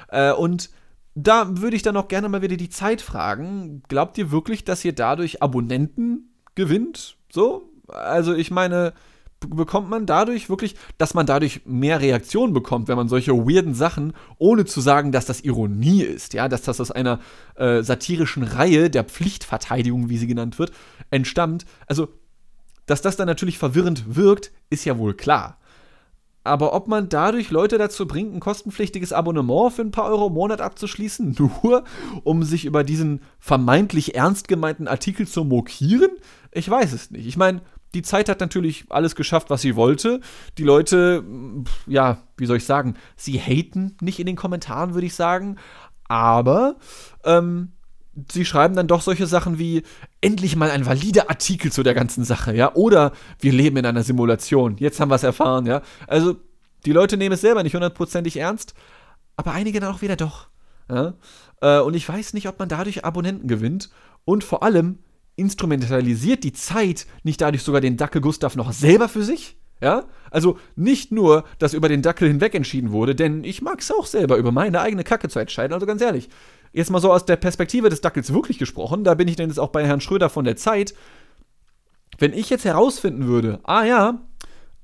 Äh, 0.09 0.33
und 0.33 0.69
da 1.15 1.61
würde 1.61 1.75
ich 1.75 1.81
dann 1.81 1.95
auch 1.95 2.07
gerne 2.07 2.27
mal 2.27 2.41
wieder 2.41 2.57
die 2.57 2.69
Zeit 2.69 3.01
fragen. 3.01 3.83
Glaubt 3.87 4.17
ihr 4.17 4.31
wirklich, 4.31 4.65
dass 4.65 4.83
ihr 4.83 4.93
dadurch 4.93 5.41
Abonnenten 5.41 6.33
gewinnt? 6.55 7.17
So? 7.31 7.69
Also, 7.87 8.33
ich 8.33 8.51
meine, 8.51 8.93
bekommt 9.49 9.89
man 9.89 10.05
dadurch 10.05 10.49
wirklich, 10.49 10.75
dass 10.97 11.13
man 11.13 11.25
dadurch 11.25 11.61
mehr 11.65 12.01
Reaktionen 12.01 12.53
bekommt, 12.53 12.87
wenn 12.87 12.97
man 12.97 13.07
solche 13.07 13.33
weirden 13.33 13.73
Sachen, 13.73 14.13
ohne 14.37 14.65
zu 14.65 14.81
sagen, 14.81 15.11
dass 15.11 15.25
das 15.25 15.41
Ironie 15.41 16.03
ist, 16.03 16.33
ja, 16.33 16.47
dass 16.47 16.63
das 16.63 16.81
aus 16.81 16.91
einer 16.91 17.19
äh, 17.55 17.81
satirischen 17.83 18.43
Reihe 18.43 18.89
der 18.89 19.03
Pflichtverteidigung, 19.03 20.09
wie 20.09 20.17
sie 20.17 20.27
genannt 20.27 20.59
wird, 20.59 20.71
entstammt. 21.09 21.65
Also, 21.87 22.09
dass 22.85 23.01
das 23.01 23.15
dann 23.15 23.27
natürlich 23.27 23.57
verwirrend 23.57 24.15
wirkt, 24.15 24.51
ist 24.69 24.85
ja 24.85 24.97
wohl 24.97 25.13
klar. 25.13 25.57
Aber 26.43 26.73
ob 26.73 26.87
man 26.87 27.07
dadurch 27.07 27.51
Leute 27.51 27.77
dazu 27.77 28.05
bringt, 28.05 28.33
ein 28.33 28.41
kostenpflichtiges 28.41 29.13
Abonnement 29.13 29.71
für 29.71 29.81
ein 29.81 29.91
paar 29.91 30.09
Euro 30.09 30.27
im 30.27 30.33
Monat 30.33 30.59
abzuschließen, 30.59 31.35
nur 31.39 31.83
um 32.23 32.43
sich 32.43 32.65
über 32.65 32.83
diesen 32.83 33.21
vermeintlich 33.39 34.15
ernst 34.15 34.47
gemeinten 34.47 34.87
Artikel 34.87 35.27
zu 35.27 35.45
mokieren, 35.45 36.11
ich 36.51 36.69
weiß 36.69 36.93
es 36.93 37.11
nicht. 37.11 37.25
Ich 37.25 37.37
meine, 37.37 37.61
die 37.93 38.01
Zeit 38.01 38.29
hat 38.29 38.39
natürlich 38.39 38.85
alles 38.89 39.15
geschafft, 39.15 39.49
was 39.49 39.61
sie 39.61 39.75
wollte. 39.75 40.19
Die 40.57 40.63
Leute, 40.63 41.23
ja, 41.85 42.17
wie 42.37 42.45
soll 42.45 42.57
ich 42.57 42.65
sagen, 42.65 42.95
sie 43.15 43.39
haten 43.39 43.95
nicht 44.01 44.19
in 44.19 44.25
den 44.25 44.35
Kommentaren, 44.35 44.93
würde 44.93 45.07
ich 45.07 45.15
sagen. 45.15 45.57
Aber 46.07 46.75
ähm, 47.23 47.73
sie 48.31 48.45
schreiben 48.45 48.75
dann 48.75 48.87
doch 48.87 49.01
solche 49.01 49.27
Sachen 49.27 49.57
wie 49.57 49.83
endlich 50.21 50.55
mal 50.55 50.71
ein 50.71 50.85
valider 50.85 51.29
Artikel 51.29 51.71
zu 51.71 51.83
der 51.83 51.93
ganzen 51.93 52.23
Sache, 52.23 52.55
ja, 52.55 52.73
oder 52.75 53.11
wir 53.39 53.51
leben 53.51 53.77
in 53.77 53.85
einer 53.85 54.03
Simulation. 54.03 54.77
Jetzt 54.77 54.99
haben 54.99 55.09
wir 55.09 55.15
es 55.15 55.23
erfahren, 55.23 55.65
ja. 55.65 55.81
Also 56.07 56.35
die 56.85 56.91
Leute 56.91 57.17
nehmen 57.17 57.33
es 57.33 57.41
selber 57.41 57.63
nicht 57.63 57.73
hundertprozentig 57.73 58.37
ernst, 58.37 58.73
aber 59.37 59.51
einige 59.51 59.79
dann 59.79 59.93
auch 59.93 60.01
wieder 60.01 60.15
doch. 60.15 60.47
Ja? 60.89 61.13
Äh, 61.61 61.79
und 61.79 61.95
ich 61.95 62.07
weiß 62.07 62.33
nicht, 62.33 62.47
ob 62.47 62.59
man 62.59 62.69
dadurch 62.69 63.05
Abonnenten 63.05 63.47
gewinnt 63.47 63.89
und 64.25 64.43
vor 64.43 64.63
allem 64.63 64.99
instrumentalisiert 65.35 66.43
die 66.43 66.53
Zeit 66.53 67.07
nicht 67.23 67.41
dadurch 67.41 67.63
sogar 67.63 67.81
den 67.81 67.97
Dackel 67.97 68.21
Gustav 68.21 68.55
noch 68.55 68.71
selber 68.71 69.09
für 69.09 69.23
sich? 69.23 69.57
Ja? 69.81 70.05
Also 70.31 70.57
nicht 70.75 71.11
nur, 71.11 71.43
dass 71.59 71.73
über 71.73 71.89
den 71.89 72.01
Dackel 72.01 72.27
hinweg 72.27 72.55
entschieden 72.55 72.91
wurde, 72.91 73.15
denn 73.15 73.43
ich 73.43 73.61
mag 73.61 73.81
es 73.81 73.91
auch 73.91 74.05
selber, 74.05 74.37
über 74.37 74.51
meine 74.51 74.79
eigene 74.79 75.03
Kacke 75.03 75.29
zu 75.29 75.39
entscheiden. 75.39 75.73
Also 75.73 75.85
ganz 75.85 76.01
ehrlich, 76.01 76.29
jetzt 76.71 76.89
mal 76.89 77.01
so 77.01 77.11
aus 77.11 77.25
der 77.25 77.35
Perspektive 77.35 77.89
des 77.89 78.01
Dackels 78.01 78.33
wirklich 78.33 78.57
gesprochen, 78.57 79.03
da 79.03 79.13
bin 79.13 79.27
ich 79.27 79.35
denn 79.35 79.49
jetzt 79.49 79.59
auch 79.59 79.69
bei 79.69 79.85
Herrn 79.85 80.01
Schröder 80.01 80.29
von 80.29 80.45
der 80.45 80.55
Zeit. 80.55 80.93
Wenn 82.17 82.33
ich 82.33 82.49
jetzt 82.49 82.65
herausfinden 82.65 83.27
würde, 83.27 83.59
ah 83.63 83.83
ja, 83.83 84.21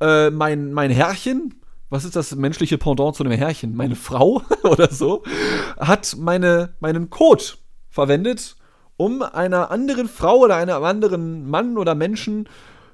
äh, 0.02 0.30
mein, 0.32 0.74
mein 0.74 0.92
Herrchen, 0.92 1.56
was 1.90 2.06
ist 2.06 2.16
das 2.16 2.36
menschliche 2.36 2.78
Pendant 2.78 3.16
zu 3.16 3.24
einem 3.24 3.34
Herrchen? 3.34 3.76
Meine 3.76 3.96
Frau 3.96 4.42
oder 4.64 4.92
so, 4.92 5.24
hat 5.80 6.16
meine, 6.20 6.76
meinen 6.80 7.10
Code 7.10 7.44
verwendet, 7.90 8.58
um 9.00 9.22
einer 9.22 9.72
anderen 9.72 10.10
Frau 10.10 10.40
oder 10.40 10.58
einem 10.58 10.84
anderen 10.84 11.50
Mann 11.50 11.78
oder 11.78 11.96
Menschen 11.96 12.50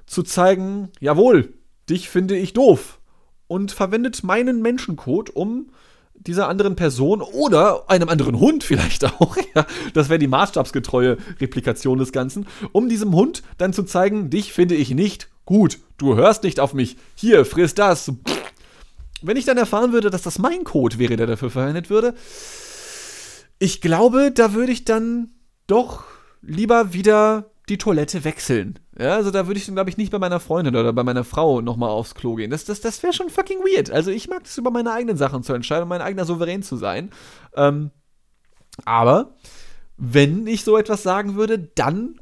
zu 0.06 0.22
zeigen, 0.22 0.88
jawohl, 1.00 1.52
dich 1.90 2.08
finde 2.08 2.36
ich 2.36 2.52
doof. 2.52 3.00
Und 3.48 3.72
verwendet 3.72 4.22
meinen 4.22 4.62
Menschencode, 4.62 5.30
um 5.30 5.66
dieser 6.14 6.48
anderen 6.48 6.76
Person 6.76 7.22
oder 7.22 7.90
einem 7.90 8.08
anderen 8.08 8.38
Hund 8.38 8.62
vielleicht 8.62 9.04
auch, 9.20 9.36
ja, 9.54 9.66
das 9.94 10.08
wäre 10.08 10.20
die 10.20 10.28
maßstabsgetreue 10.28 11.16
Replikation 11.40 11.98
des 11.98 12.12
Ganzen, 12.12 12.46
um 12.70 12.88
diesem 12.88 13.12
Hund 13.12 13.42
dann 13.58 13.72
zu 13.72 13.82
zeigen, 13.82 14.30
dich 14.30 14.52
finde 14.52 14.76
ich 14.76 14.90
nicht 14.90 15.28
gut, 15.44 15.80
du 15.98 16.14
hörst 16.14 16.44
nicht 16.44 16.60
auf 16.60 16.72
mich, 16.72 16.96
hier, 17.16 17.44
friss 17.44 17.74
das. 17.74 18.12
Wenn 19.22 19.36
ich 19.36 19.44
dann 19.44 19.58
erfahren 19.58 19.92
würde, 19.92 20.10
dass 20.10 20.22
das 20.22 20.38
mein 20.38 20.62
Code 20.62 21.00
wäre, 21.00 21.16
der 21.16 21.26
dafür 21.26 21.50
verwendet 21.50 21.90
würde, 21.90 22.14
ich 23.58 23.80
glaube, 23.80 24.30
da 24.32 24.52
würde 24.52 24.70
ich 24.70 24.84
dann 24.84 25.32
doch 25.66 26.04
lieber 26.42 26.92
wieder 26.92 27.50
die 27.68 27.78
Toilette 27.78 28.24
wechseln. 28.24 28.78
Ja, 28.98 29.16
also 29.16 29.30
da 29.30 29.46
würde 29.46 29.58
ich 29.58 29.66
dann, 29.66 29.74
glaube 29.74 29.90
ich, 29.90 29.96
nicht 29.96 30.12
bei 30.12 30.18
meiner 30.18 30.40
Freundin 30.40 30.76
oder 30.76 30.92
bei 30.92 31.02
meiner 31.02 31.24
Frau 31.24 31.60
nochmal 31.60 31.90
aufs 31.90 32.14
Klo 32.14 32.36
gehen. 32.36 32.50
Das, 32.50 32.64
das, 32.64 32.80
das 32.80 33.02
wäre 33.02 33.12
schon 33.12 33.28
fucking 33.28 33.58
weird. 33.58 33.90
Also 33.90 34.10
ich 34.10 34.28
mag 34.28 34.44
das 34.44 34.56
über 34.56 34.70
meine 34.70 34.92
eigenen 34.92 35.16
Sachen 35.16 35.42
zu 35.42 35.52
entscheiden 35.52 35.82
und 35.82 35.88
mein 35.88 36.00
eigener 36.00 36.24
Souverän 36.24 36.62
zu 36.62 36.76
sein. 36.76 37.10
Ähm, 37.56 37.90
aber 38.84 39.34
wenn 39.96 40.46
ich 40.46 40.62
so 40.64 40.76
etwas 40.76 41.02
sagen 41.02 41.34
würde, 41.34 41.58
dann 41.58 42.20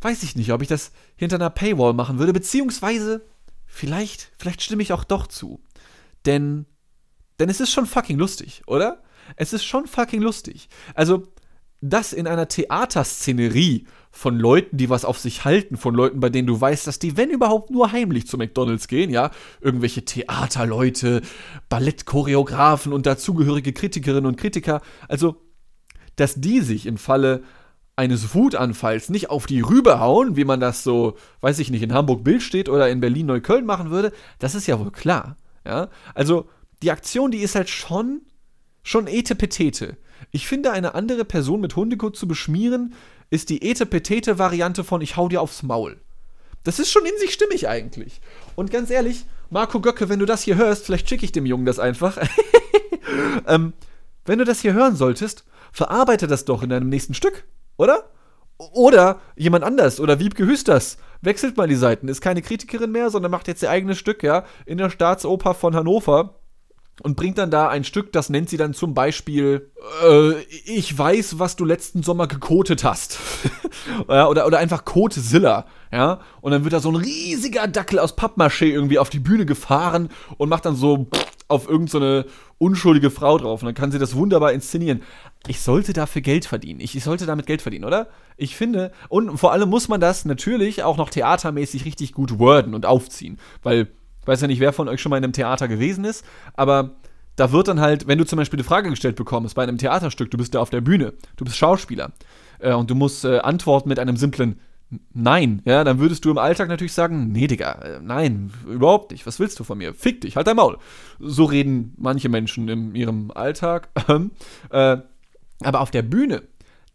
weiß 0.00 0.22
ich 0.22 0.36
nicht, 0.36 0.52
ob 0.52 0.62
ich 0.62 0.68
das 0.68 0.92
hinter 1.16 1.36
einer 1.36 1.50
Paywall 1.50 1.92
machen 1.92 2.18
würde, 2.18 2.32
beziehungsweise 2.32 3.26
vielleicht, 3.66 4.32
vielleicht 4.38 4.62
stimme 4.62 4.82
ich 4.82 4.92
auch 4.92 5.04
doch 5.04 5.26
zu. 5.26 5.60
Denn, 6.24 6.66
denn 7.38 7.48
es 7.48 7.60
ist 7.60 7.72
schon 7.72 7.86
fucking 7.86 8.18
lustig, 8.18 8.62
oder? 8.66 9.02
Es 9.36 9.52
ist 9.52 9.64
schon 9.64 9.86
fucking 9.86 10.22
lustig. 10.22 10.68
Also, 10.94 11.24
das 11.80 12.12
in 12.12 12.26
einer 12.26 12.48
Theaterszenerie 12.48 13.86
von 14.10 14.38
Leuten, 14.38 14.78
die 14.78 14.88
was 14.88 15.04
auf 15.04 15.18
sich 15.18 15.44
halten, 15.44 15.76
von 15.76 15.94
Leuten, 15.94 16.20
bei 16.20 16.30
denen 16.30 16.46
du 16.46 16.58
weißt, 16.58 16.86
dass 16.86 16.98
die, 16.98 17.16
wenn 17.16 17.30
überhaupt, 17.30 17.70
nur 17.70 17.92
heimlich 17.92 18.26
zu 18.26 18.38
McDonalds 18.38 18.88
gehen, 18.88 19.10
ja, 19.10 19.30
irgendwelche 19.60 20.04
Theaterleute, 20.04 21.20
Ballettchoreografen 21.68 22.92
und 22.92 23.04
dazugehörige 23.04 23.74
Kritikerinnen 23.74 24.26
und 24.26 24.36
Kritiker, 24.36 24.80
also, 25.08 25.42
dass 26.16 26.34
die 26.36 26.60
sich 26.60 26.86
im 26.86 26.96
Falle 26.96 27.42
eines 27.94 28.34
Wutanfalls 28.34 29.10
nicht 29.10 29.28
auf 29.28 29.46
die 29.46 29.60
Rübe 29.60 30.00
hauen, 30.00 30.36
wie 30.36 30.44
man 30.44 30.60
das 30.60 30.82
so, 30.82 31.16
weiß 31.42 31.58
ich 31.58 31.70
nicht, 31.70 31.82
in 31.82 31.92
Hamburg 31.92 32.24
Bild 32.24 32.42
steht 32.42 32.70
oder 32.70 32.88
in 32.88 33.00
Berlin 33.00 33.26
Neukölln 33.26 33.66
machen 33.66 33.90
würde, 33.90 34.12
das 34.38 34.54
ist 34.54 34.66
ja 34.66 34.78
wohl 34.78 34.92
klar, 34.92 35.36
ja, 35.64 35.88
also, 36.14 36.48
die 36.82 36.90
Aktion, 36.90 37.30
die 37.30 37.38
ist 37.38 37.54
halt 37.54 37.68
schon, 37.68 38.22
schon 38.82 39.06
etepetete. 39.06 39.96
Ich 40.30 40.46
finde, 40.46 40.72
eine 40.72 40.94
andere 40.94 41.24
Person 41.24 41.60
mit 41.60 41.76
Hundekot 41.76 42.16
zu 42.16 42.28
beschmieren, 42.28 42.94
ist 43.30 43.50
die 43.50 43.68
Etepetete-Variante 43.68 44.84
von 44.84 45.00
Ich 45.00 45.16
hau 45.16 45.28
dir 45.28 45.40
aufs 45.40 45.62
Maul. 45.62 45.98
Das 46.64 46.78
ist 46.78 46.90
schon 46.90 47.06
in 47.06 47.16
sich 47.18 47.32
stimmig 47.32 47.68
eigentlich. 47.68 48.20
Und 48.56 48.70
ganz 48.70 48.90
ehrlich, 48.90 49.24
Marco 49.50 49.80
Göcke, 49.80 50.08
wenn 50.08 50.18
du 50.18 50.26
das 50.26 50.42
hier 50.42 50.56
hörst, 50.56 50.86
vielleicht 50.86 51.08
schicke 51.08 51.24
ich 51.24 51.32
dem 51.32 51.46
Jungen 51.46 51.66
das 51.66 51.78
einfach. 51.78 52.18
ähm, 53.46 53.72
wenn 54.24 54.38
du 54.38 54.44
das 54.44 54.60
hier 54.60 54.74
hören 54.74 54.96
solltest, 54.96 55.44
verarbeite 55.72 56.26
das 56.26 56.44
doch 56.44 56.62
in 56.62 56.70
deinem 56.70 56.88
nächsten 56.88 57.14
Stück, 57.14 57.44
oder? 57.76 58.10
Oder 58.58 59.20
jemand 59.36 59.64
anders, 59.64 60.00
oder 60.00 60.18
Wiebke 60.18 60.46
Hüsters. 60.46 60.96
Wechselt 61.20 61.56
mal 61.56 61.68
die 61.68 61.76
Seiten, 61.76 62.08
ist 62.08 62.20
keine 62.20 62.42
Kritikerin 62.42 62.90
mehr, 62.90 63.10
sondern 63.10 63.30
macht 63.30 63.48
jetzt 63.48 63.62
ihr 63.62 63.70
eigenes 63.70 63.98
Stück, 63.98 64.22
ja, 64.22 64.44
in 64.64 64.78
der 64.78 64.90
Staatsoper 64.90 65.54
von 65.54 65.76
Hannover 65.76 66.34
und 67.02 67.16
bringt 67.16 67.38
dann 67.38 67.50
da 67.50 67.68
ein 67.68 67.84
Stück, 67.84 68.12
das 68.12 68.30
nennt 68.30 68.48
sie 68.48 68.56
dann 68.56 68.72
zum 68.72 68.94
Beispiel, 68.94 69.70
äh, 70.02 70.40
ich 70.64 70.96
weiß, 70.96 71.38
was 71.38 71.56
du 71.56 71.64
letzten 71.64 72.02
Sommer 72.02 72.26
gekotet 72.26 72.84
hast. 72.84 73.18
oder, 74.08 74.46
oder 74.46 74.58
einfach 74.58 74.84
Kotzilla, 74.84 75.66
ja. 75.92 76.20
Und 76.40 76.52
dann 76.52 76.64
wird 76.64 76.72
da 76.72 76.80
so 76.80 76.90
ein 76.90 76.96
riesiger 76.96 77.68
Dackel 77.68 77.98
aus 77.98 78.16
Pappmaché 78.16 78.66
irgendwie 78.66 78.98
auf 78.98 79.10
die 79.10 79.18
Bühne 79.18 79.44
gefahren 79.44 80.08
und 80.38 80.48
macht 80.48 80.64
dann 80.64 80.74
so 80.74 81.08
auf 81.48 81.68
irgendeine 81.68 82.22
so 82.22 82.30
unschuldige 82.58 83.10
Frau 83.10 83.38
drauf. 83.38 83.62
Und 83.62 83.66
dann 83.66 83.74
kann 83.74 83.92
sie 83.92 83.98
das 83.98 84.16
wunderbar 84.16 84.52
inszenieren. 84.52 85.02
Ich 85.46 85.60
sollte 85.60 85.92
dafür 85.92 86.22
Geld 86.22 86.46
verdienen. 86.46 86.80
Ich, 86.80 86.96
ich 86.96 87.04
sollte 87.04 87.26
damit 87.26 87.46
Geld 87.46 87.62
verdienen, 87.62 87.84
oder? 87.84 88.08
Ich 88.36 88.56
finde, 88.56 88.90
und 89.08 89.36
vor 89.38 89.52
allem 89.52 89.68
muss 89.68 89.88
man 89.88 90.00
das 90.00 90.24
natürlich 90.24 90.82
auch 90.82 90.96
noch 90.96 91.10
theatermäßig 91.10 91.84
richtig 91.84 92.12
gut 92.14 92.38
worden 92.38 92.74
und 92.74 92.86
aufziehen. 92.86 93.38
Weil 93.62 93.88
ich 94.26 94.28
weiß 94.28 94.40
ja 94.40 94.48
nicht, 94.48 94.58
wer 94.58 94.72
von 94.72 94.88
euch 94.88 95.00
schon 95.00 95.10
mal 95.10 95.18
in 95.18 95.24
einem 95.24 95.32
Theater 95.32 95.68
gewesen 95.68 96.04
ist, 96.04 96.24
aber 96.54 96.96
da 97.36 97.52
wird 97.52 97.68
dann 97.68 97.80
halt, 97.80 98.08
wenn 98.08 98.18
du 98.18 98.26
zum 98.26 98.38
Beispiel 98.38 98.58
eine 98.58 98.64
Frage 98.64 98.90
gestellt 98.90 99.14
bekommst 99.14 99.54
bei 99.54 99.62
einem 99.62 99.78
Theaterstück, 99.78 100.32
du 100.32 100.36
bist 100.36 100.52
da 100.56 100.60
auf 100.60 100.70
der 100.70 100.80
Bühne, 100.80 101.12
du 101.36 101.44
bist 101.44 101.56
Schauspieler 101.56 102.10
äh, 102.58 102.72
und 102.72 102.90
du 102.90 102.96
musst 102.96 103.24
äh, 103.24 103.38
antworten 103.38 103.88
mit 103.88 104.00
einem 104.00 104.16
simplen 104.16 104.58
Nein, 105.12 105.62
ja, 105.64 105.84
dann 105.84 105.98
würdest 105.98 106.24
du 106.24 106.30
im 106.30 106.38
Alltag 106.38 106.68
natürlich 106.68 106.92
sagen, 106.92 107.32
nee, 107.32 107.46
Digga, 107.46 107.72
äh, 107.72 108.00
nein, 108.00 108.52
überhaupt 108.68 109.10
nicht. 109.10 109.26
Was 109.26 109.40
willst 109.40 109.58
du 109.58 109.64
von 109.64 109.78
mir? 109.78 109.94
Fick 109.94 110.20
dich, 110.20 110.36
halt 110.36 110.46
dein 110.46 110.56
Maul. 110.56 110.78
So 111.18 111.44
reden 111.44 111.92
manche 111.96 112.28
Menschen 112.28 112.68
in 112.68 112.94
ihrem 112.94 113.32
Alltag. 113.32 113.88
äh, 114.70 114.98
aber 115.60 115.80
auf 115.80 115.90
der 115.90 116.02
Bühne, 116.02 116.42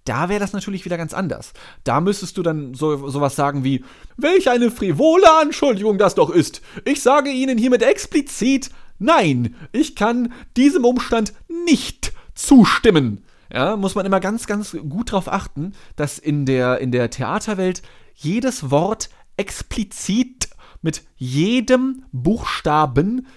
Da 0.05 0.29
wäre 0.29 0.39
das 0.39 0.53
natürlich 0.53 0.83
wieder 0.85 0.97
ganz 0.97 1.13
anders. 1.13 1.53
Da 1.83 2.01
müsstest 2.01 2.37
du 2.37 2.43
dann 2.43 2.73
so 2.73 3.09
sowas 3.09 3.35
sagen 3.35 3.63
wie, 3.63 3.83
welch 4.17 4.49
eine 4.49 4.71
frivole 4.71 5.27
Anschuldigung 5.39 5.97
das 5.97 6.15
doch 6.15 6.29
ist. 6.29 6.61
Ich 6.85 7.01
sage 7.01 7.29
Ihnen 7.29 7.57
hiermit 7.57 7.83
explizit, 7.83 8.71
nein, 8.97 9.55
ich 9.71 9.95
kann 9.95 10.33
diesem 10.57 10.85
Umstand 10.85 11.33
nicht 11.65 12.13
zustimmen. 12.33 13.23
Ja, 13.53 13.75
muss 13.75 13.95
man 13.95 14.05
immer 14.05 14.19
ganz, 14.19 14.47
ganz 14.47 14.71
gut 14.71 15.11
darauf 15.11 15.27
achten, 15.27 15.73
dass 15.97 16.17
in 16.17 16.45
der, 16.45 16.79
in 16.79 16.91
der 16.91 17.09
Theaterwelt 17.09 17.81
jedes 18.15 18.71
Wort 18.71 19.09
explizit 19.37 20.49
mit 20.81 21.03
jedem 21.17 22.05
Buchstaben 22.11 23.27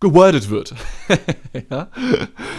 gewordet 0.00 0.50
wird. 0.50 0.74
ja? 1.70 1.88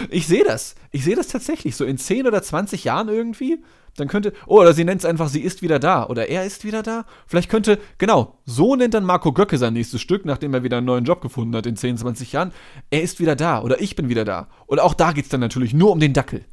Ich 0.08 0.26
sehe 0.26 0.44
das. 0.44 0.74
Ich 0.92 1.04
sehe 1.04 1.16
das 1.16 1.28
tatsächlich 1.28 1.76
so 1.76 1.84
in 1.84 1.98
10 1.98 2.26
oder 2.26 2.42
20 2.42 2.84
Jahren 2.84 3.08
irgendwie. 3.08 3.62
Dann 3.96 4.08
könnte, 4.08 4.32
oh, 4.46 4.60
oder 4.60 4.72
sie 4.72 4.84
nennt 4.84 5.02
es 5.02 5.04
einfach, 5.04 5.28
sie 5.28 5.42
ist 5.42 5.60
wieder 5.60 5.78
da. 5.78 6.06
Oder 6.06 6.28
er 6.28 6.46
ist 6.46 6.64
wieder 6.64 6.82
da. 6.82 7.04
Vielleicht 7.26 7.50
könnte, 7.50 7.78
genau, 7.98 8.38
so 8.46 8.74
nennt 8.74 8.94
dann 8.94 9.04
Marco 9.04 9.32
Göcke 9.32 9.58
sein 9.58 9.74
nächstes 9.74 10.00
Stück, 10.00 10.24
nachdem 10.24 10.54
er 10.54 10.62
wieder 10.62 10.78
einen 10.78 10.86
neuen 10.86 11.04
Job 11.04 11.20
gefunden 11.20 11.54
hat 11.54 11.66
in 11.66 11.76
10, 11.76 11.98
20 11.98 12.32
Jahren. 12.32 12.52
Er 12.90 13.02
ist 13.02 13.20
wieder 13.20 13.36
da. 13.36 13.60
Oder 13.62 13.80
ich 13.80 13.96
bin 13.96 14.08
wieder 14.08 14.24
da. 14.24 14.48
Und 14.66 14.80
auch 14.80 14.94
da 14.94 15.12
geht 15.12 15.24
es 15.24 15.30
dann 15.30 15.40
natürlich 15.40 15.74
nur 15.74 15.90
um 15.90 16.00
den 16.00 16.14
Dackel. 16.14 16.46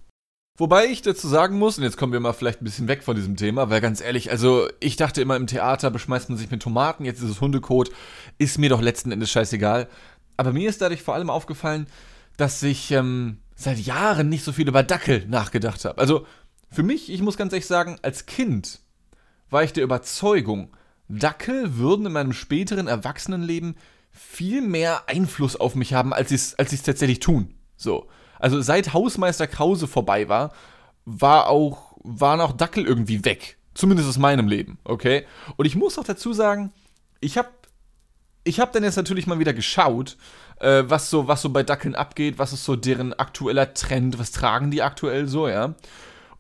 Wobei 0.60 0.88
ich 0.88 1.02
dazu 1.02 1.30
sagen 1.30 1.58
muss, 1.58 1.78
und 1.78 1.86
jetzt 1.86 1.95
kommen 1.95 2.12
wir 2.12 2.19
mal 2.19 2.34
vielleicht 2.34 2.62
ein 2.62 2.65
bisschen 2.65 2.89
weg 2.89 3.02
von 3.04 3.15
diesem 3.15 3.38
Thema, 3.38 3.69
weil 3.69 3.80
ganz 3.80 4.02
ehrlich, 4.02 4.30
also 4.30 4.67
ich 4.82 4.97
dachte 4.97 5.21
immer 5.21 5.38
im 5.38 5.47
Theater 5.47 5.89
beschmeißt 5.89 6.28
man 6.28 6.38
sich 6.38 6.52
mit 6.52 6.62
Tomaten, 6.62 7.06
jetzt 7.06 7.23
ist 7.23 7.30
es 7.30 7.39
Hundekot, 7.39 7.91
ist 8.39 8.58
mir 8.58 8.67
doch 8.67 8.82
letzten 8.82 9.13
Endes 9.13 9.32
scheißegal. 9.32 9.88
Aber 10.39 10.54
mir 10.54 10.69
ist 10.69 10.82
dadurch 10.82 11.04
vor 11.04 11.15
allem 11.15 11.30
aufgefallen, 11.30 11.86
dass 12.38 12.63
ich 12.63 12.91
ähm, 12.91 13.39
seit 13.56 13.78
Jahren 13.78 14.30
nicht 14.30 14.45
so 14.45 14.54
viel 14.54 14.69
über 14.69 14.84
Dackel 14.84 15.25
nachgedacht 15.28 15.84
habe. 15.84 15.99
Also 15.99 16.25
für 16.71 16.82
mich, 16.82 17.12
ich 17.12 17.21
muss 17.21 17.36
ganz 17.36 17.52
ehrlich 17.52 17.65
sagen, 17.65 17.97
als 18.04 18.25
Kind 18.25 18.80
war 19.49 19.63
ich 19.63 19.73
der 19.73 19.84
Überzeugung, 19.84 20.69
Dackel 21.10 21.75
würden 21.75 22.06
in 22.06 22.13
meinem 22.13 22.32
späteren 22.32 22.88
Erwachsenenleben 22.88 23.75
viel 24.12 24.62
mehr 24.62 25.10
Einfluss 25.10 25.58
auf 25.58 25.75
mich 25.75 25.93
haben, 25.93 26.13
als 26.13 26.30
sie 26.30 26.36
es 26.36 26.56
als 26.58 26.84
tatsächlich 26.84 27.19
tun. 27.19 27.56
So. 27.75 28.08
Also 28.39 28.62
seit 28.62 28.93
Hausmeister 28.93 29.45
Krause 29.45 29.89
vorbei 29.89 30.30
war, 30.30 30.54
war 31.04 31.49
auch, 31.49 31.97
waren 32.02 32.39
auch 32.39 32.54
Dackel 32.54 32.86
irgendwie 32.86 33.25
weg. 33.25 33.58
Zumindest 33.73 34.08
aus 34.08 34.17
meinem 34.17 34.47
Leben, 34.47 34.80
okay? 34.86 35.25
Und 35.58 35.65
ich 35.65 35.75
muss 35.75 35.99
auch 35.99 36.06
dazu 36.06 36.32
sagen, 36.32 36.71
ich 37.19 37.38
habe 37.38 37.49
ich 38.49 38.59
hab 38.59 38.73
dann 38.73 38.83
jetzt 38.83 38.95
natürlich 38.95 39.27
mal 39.27 39.39
wieder 39.39 39.53
geschaut, 39.53 40.17
äh, 40.59 40.83
was, 40.85 41.09
so, 41.09 41.27
was 41.27 41.41
so 41.41 41.49
bei 41.49 41.63
Dackeln 41.63 41.95
abgeht, 41.95 42.38
was 42.38 42.53
ist 42.53 42.65
so 42.65 42.75
deren 42.75 43.13
aktueller 43.13 43.73
Trend, 43.73 44.19
was 44.19 44.31
tragen 44.31 44.71
die 44.71 44.81
aktuell 44.81 45.27
so, 45.27 45.47
ja? 45.47 45.75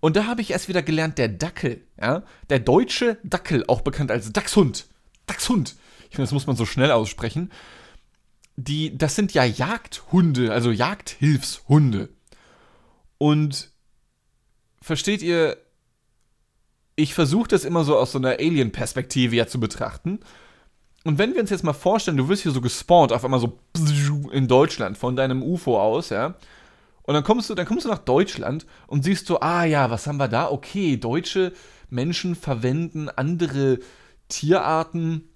Und 0.01 0.15
da 0.15 0.25
habe 0.25 0.41
ich 0.41 0.51
erst 0.51 0.69
wieder 0.69 0.81
gelernt, 0.81 1.17
der 1.17 1.29
Dackel, 1.29 1.81
ja? 1.99 2.23
Der 2.49 2.59
deutsche 2.59 3.17
Dackel, 3.23 3.63
auch 3.67 3.81
bekannt 3.81 4.11
als 4.11 4.31
Dachshund. 4.31 4.87
Dachshund. 5.25 5.75
Ich 6.09 6.15
finde, 6.15 6.23
das 6.23 6.31
muss 6.31 6.47
man 6.47 6.55
so 6.55 6.65
schnell 6.65 6.91
aussprechen 6.91 7.49
die, 8.59 8.97
das 8.97 9.15
sind 9.15 9.33
ja 9.33 9.45
Jagdhunde, 9.45 10.51
also 10.51 10.71
Jagdhilfshunde. 10.71 12.09
Und 13.17 13.71
versteht 14.81 15.21
ihr, 15.21 15.57
ich 16.95 17.13
versuche 17.13 17.47
das 17.47 17.63
immer 17.63 17.85
so 17.85 17.97
aus 17.97 18.11
so 18.11 18.17
einer 18.17 18.31
Alien-Perspektive 18.31 19.35
ja 19.35 19.47
zu 19.47 19.59
betrachten. 19.59 20.19
Und 21.05 21.17
wenn 21.17 21.33
wir 21.33 21.41
uns 21.41 21.49
jetzt 21.49 21.63
mal 21.63 21.73
vorstellen, 21.73 22.17
du 22.17 22.27
wirst 22.27 22.43
hier 22.43 22.51
so 22.51 22.61
gespawnt, 22.61 23.13
auf 23.13 23.23
einmal 23.23 23.39
so 23.39 23.57
in 24.31 24.47
Deutschland 24.47 24.97
von 24.97 25.15
deinem 25.15 25.41
UFO 25.41 25.79
aus, 25.79 26.09
ja. 26.09 26.35
Und 27.03 27.13
dann 27.15 27.23
kommst 27.23 27.49
du, 27.49 27.55
dann 27.55 27.65
kommst 27.65 27.85
du 27.85 27.89
nach 27.89 27.99
Deutschland 27.99 28.67
und 28.85 29.03
siehst 29.03 29.25
so, 29.25 29.39
ah 29.39 29.63
ja, 29.63 29.89
was 29.89 30.05
haben 30.05 30.17
wir 30.17 30.27
da? 30.27 30.51
Okay, 30.51 30.97
deutsche 30.97 31.53
Menschen 31.89 32.35
verwenden 32.35 33.09
andere 33.09 33.79
Tierarten 34.27 35.29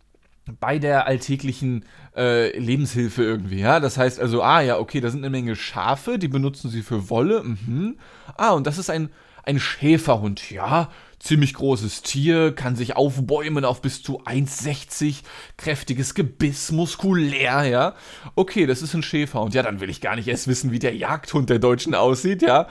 bei 0.59 0.77
der 0.77 1.07
alltäglichen 1.07 1.85
äh, 2.15 2.57
Lebenshilfe 2.57 3.23
irgendwie, 3.23 3.59
ja. 3.59 3.79
Das 3.79 3.97
heißt 3.97 4.19
also, 4.19 4.43
ah 4.43 4.61
ja, 4.61 4.77
okay, 4.77 4.99
da 4.99 5.09
sind 5.09 5.21
eine 5.21 5.29
Menge 5.29 5.55
Schafe, 5.55 6.19
die 6.19 6.27
benutzen 6.27 6.69
sie 6.69 6.81
für 6.81 7.09
Wolle. 7.09 7.43
Mhm. 7.43 7.97
Ah, 8.35 8.51
und 8.51 8.67
das 8.67 8.77
ist 8.77 8.89
ein, 8.89 9.09
ein 9.43 9.59
Schäferhund, 9.59 10.51
ja. 10.51 10.91
Ziemlich 11.23 11.53
großes 11.53 12.01
Tier, 12.01 12.53
kann 12.53 12.75
sich 12.75 12.97
aufbäumen 12.97 13.63
auf 13.63 13.81
bis 13.81 14.03
zu 14.03 14.21
1,60, 14.23 15.23
kräftiges 15.55 16.15
Gebiss, 16.15 16.71
muskulär, 16.71 17.63
ja. 17.63 17.95
Okay, 18.35 18.65
das 18.65 18.81
ist 18.81 18.93
ein 18.93 19.03
Schäferhund. 19.03 19.53
Ja, 19.53 19.63
dann 19.63 19.79
will 19.79 19.89
ich 19.89 20.01
gar 20.01 20.15
nicht 20.17 20.27
erst 20.27 20.47
wissen, 20.47 20.71
wie 20.71 20.79
der 20.79 20.95
Jagdhund 20.95 21.49
der 21.49 21.59
Deutschen 21.59 21.95
aussieht, 21.95 22.41
ja. 22.41 22.67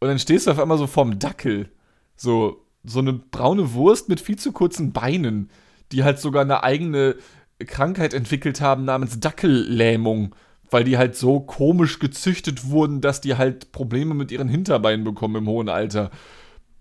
Und 0.00 0.08
dann 0.08 0.18
stehst 0.18 0.46
du 0.46 0.50
auf 0.50 0.58
einmal 0.58 0.78
so 0.78 0.88
vorm 0.88 1.20
Dackel. 1.20 1.70
So, 2.16 2.66
so 2.82 2.98
eine 2.98 3.12
braune 3.12 3.74
Wurst 3.74 4.08
mit 4.08 4.20
viel 4.20 4.36
zu 4.36 4.50
kurzen 4.50 4.92
Beinen 4.92 5.48
die 5.92 6.04
halt 6.04 6.18
sogar 6.18 6.42
eine 6.42 6.62
eigene 6.64 7.16
Krankheit 7.58 8.14
entwickelt 8.14 8.60
haben 8.60 8.84
namens 8.84 9.20
Dackellähmung, 9.20 10.34
weil 10.70 10.84
die 10.84 10.98
halt 10.98 11.14
so 11.14 11.40
komisch 11.40 11.98
gezüchtet 11.98 12.70
wurden, 12.70 13.00
dass 13.00 13.20
die 13.20 13.36
halt 13.36 13.72
Probleme 13.72 14.14
mit 14.14 14.32
ihren 14.32 14.48
Hinterbeinen 14.48 15.04
bekommen 15.04 15.36
im 15.36 15.46
hohen 15.46 15.68
Alter. 15.68 16.10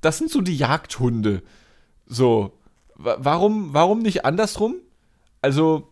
Das 0.02 0.18
sind 0.18 0.30
so 0.30 0.42
die 0.42 0.58
Jagdhunde. 0.58 1.44
So, 2.06 2.58
warum, 2.96 3.74
warum 3.74 4.00
nicht 4.00 4.26
andersrum? 4.26 4.76
Also, 5.42 5.90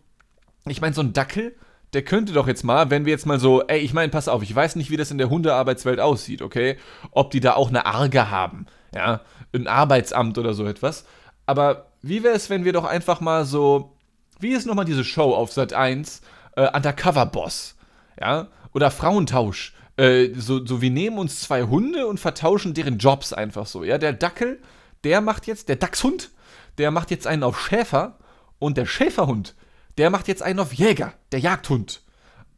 ich 0.66 0.80
meine, 0.80 0.94
so 0.94 1.00
ein 1.00 1.12
Dackel, 1.12 1.56
der 1.92 2.02
könnte 2.02 2.32
doch 2.32 2.46
jetzt 2.46 2.62
mal, 2.62 2.90
wenn 2.90 3.04
wir 3.04 3.12
jetzt 3.12 3.26
mal 3.26 3.40
so, 3.40 3.62
ey, 3.66 3.80
ich 3.80 3.92
meine, 3.92 4.10
pass 4.10 4.28
auf, 4.28 4.42
ich 4.42 4.54
weiß 4.54 4.76
nicht, 4.76 4.90
wie 4.90 4.96
das 4.96 5.10
in 5.10 5.18
der 5.18 5.30
Hundearbeitswelt 5.30 5.98
aussieht, 5.98 6.42
okay? 6.42 6.76
Ob 7.10 7.30
die 7.30 7.40
da 7.40 7.54
auch 7.54 7.68
eine 7.68 7.86
Arge 7.86 8.30
haben, 8.30 8.66
ja, 8.94 9.22
ein 9.52 9.66
Arbeitsamt 9.66 10.38
oder 10.38 10.54
so 10.54 10.66
etwas. 10.66 11.04
Aber 11.46 11.86
wie 12.02 12.22
wäre 12.22 12.34
es, 12.34 12.48
wenn 12.48 12.64
wir 12.64 12.72
doch 12.72 12.84
einfach 12.84 13.20
mal 13.20 13.44
so, 13.44 13.96
wie 14.38 14.52
ist 14.52 14.66
nochmal 14.66 14.84
diese 14.84 15.04
Show 15.04 15.34
auf 15.34 15.52
Sat 15.52 15.72
1, 15.72 16.22
äh, 16.56 16.68
Undercover 16.74 17.26
Boss, 17.26 17.76
ja, 18.20 18.48
oder 18.72 18.90
Frauentausch, 18.90 19.74
äh, 20.00 20.32
so, 20.34 20.64
so 20.64 20.80
wir 20.80 20.90
nehmen 20.90 21.18
uns 21.18 21.40
zwei 21.40 21.62
Hunde 21.64 22.06
und 22.06 22.18
vertauschen 22.18 22.74
deren 22.74 22.98
Jobs 22.98 23.32
einfach 23.32 23.66
so, 23.66 23.84
ja, 23.84 23.98
der 23.98 24.12
Dackel, 24.12 24.60
der 25.04 25.20
macht 25.20 25.46
jetzt, 25.46 25.68
der 25.68 25.76
Dachshund, 25.76 26.30
der 26.78 26.90
macht 26.90 27.10
jetzt 27.10 27.26
einen 27.26 27.42
auf 27.42 27.60
Schäfer 27.60 28.18
und 28.58 28.76
der 28.76 28.86
Schäferhund, 28.86 29.54
der 29.98 30.10
macht 30.10 30.28
jetzt 30.28 30.42
einen 30.42 30.58
auf 30.58 30.72
Jäger, 30.72 31.12
der 31.32 31.40
Jagdhund. 31.40 32.02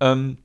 Ähm, 0.01 0.39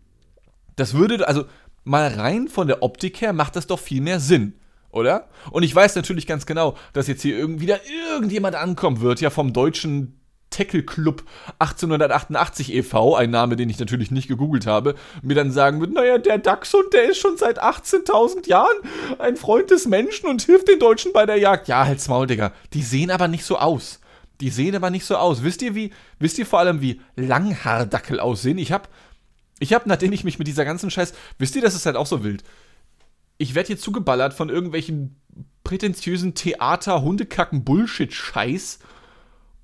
das 0.75 0.93
würde, 0.93 1.27
also 1.27 1.45
mal 1.83 2.07
rein 2.07 2.47
von 2.47 2.67
der 2.67 2.81
Optik 2.81 3.21
her 3.21 3.33
macht 3.33 3.55
das 3.55 3.67
doch 3.67 3.79
viel 3.79 4.01
mehr 4.01 4.19
Sinn 4.19 4.53
oder? 4.89 5.27
Und 5.51 5.63
ich 5.63 5.75
weiß 5.75 5.95
natürlich 5.95 6.25
ganz 6.27 6.45
genau, 6.45 6.75
dass 6.93 7.07
jetzt 7.07 7.21
hier 7.21 7.37
irgendwie 7.37 7.61
wieder 7.61 7.79
irgendjemand 8.09 8.55
ankommen 8.55 9.01
wird, 9.01 9.21
ja, 9.21 9.29
vom 9.29 9.53
deutschen 9.53 10.16
Tackle 10.49 10.83
Club 10.83 11.23
1888 11.59 12.73
e.V., 12.73 13.15
ein 13.15 13.29
Name, 13.29 13.55
den 13.55 13.69
ich 13.69 13.79
natürlich 13.79 14.11
nicht 14.11 14.27
gegoogelt 14.27 14.65
habe, 14.65 14.95
mir 15.21 15.35
dann 15.35 15.51
sagen 15.51 15.79
wird, 15.79 15.93
naja, 15.93 16.17
der 16.17 16.37
Dachshund, 16.37 16.93
der 16.93 17.09
ist 17.09 17.17
schon 17.17 17.37
seit 17.37 17.61
18.000 17.61 18.47
Jahren 18.47 18.77
ein 19.19 19.37
Freund 19.37 19.71
des 19.71 19.85
Menschen 19.87 20.27
und 20.27 20.41
hilft 20.41 20.67
den 20.67 20.79
Deutschen 20.79 21.13
bei 21.13 21.25
der 21.25 21.37
Jagd. 21.37 21.67
Ja, 21.67 21.85
halt's 21.85 22.07
Maul, 22.07 22.27
Digga. 22.27 22.53
Die 22.73 22.83
sehen 22.83 23.11
aber 23.11 23.27
nicht 23.27 23.43
so 23.43 23.57
aus. 23.57 23.99
Die 24.41 24.49
sehen 24.49 24.75
aber 24.75 24.89
nicht 24.89 25.05
so 25.05 25.15
aus. 25.17 25.43
Wisst 25.43 25.61
ihr, 25.61 25.75
wie, 25.75 25.91
wisst 26.19 26.37
ihr 26.37 26.45
vor 26.45 26.59
allem, 26.59 26.81
wie 26.81 27.01
Langhaardackel 27.15 28.19
aussehen? 28.19 28.57
Ich 28.57 28.71
hab, 28.71 28.89
ich 29.59 29.73
hab, 29.73 29.85
nachdem 29.85 30.13
ich 30.13 30.23
mich 30.23 30.37
mit 30.39 30.47
dieser 30.47 30.65
ganzen 30.65 30.91
Scheiß, 30.91 31.13
wisst 31.39 31.55
ihr, 31.55 31.61
das 31.61 31.75
ist 31.75 31.85
halt 31.85 31.95
auch 31.95 32.05
so 32.05 32.23
wild 32.23 32.43
ich 33.37 33.55
werde 33.55 33.67
hier 33.67 33.77
zugeballert 33.77 34.33
von 34.33 34.49
irgendwelchen 34.49 35.15
prätentiösen 35.63 36.33
Theater, 36.33 37.01
Hundekacken, 37.01 37.63
Bullshit-Scheiß. 37.63 38.79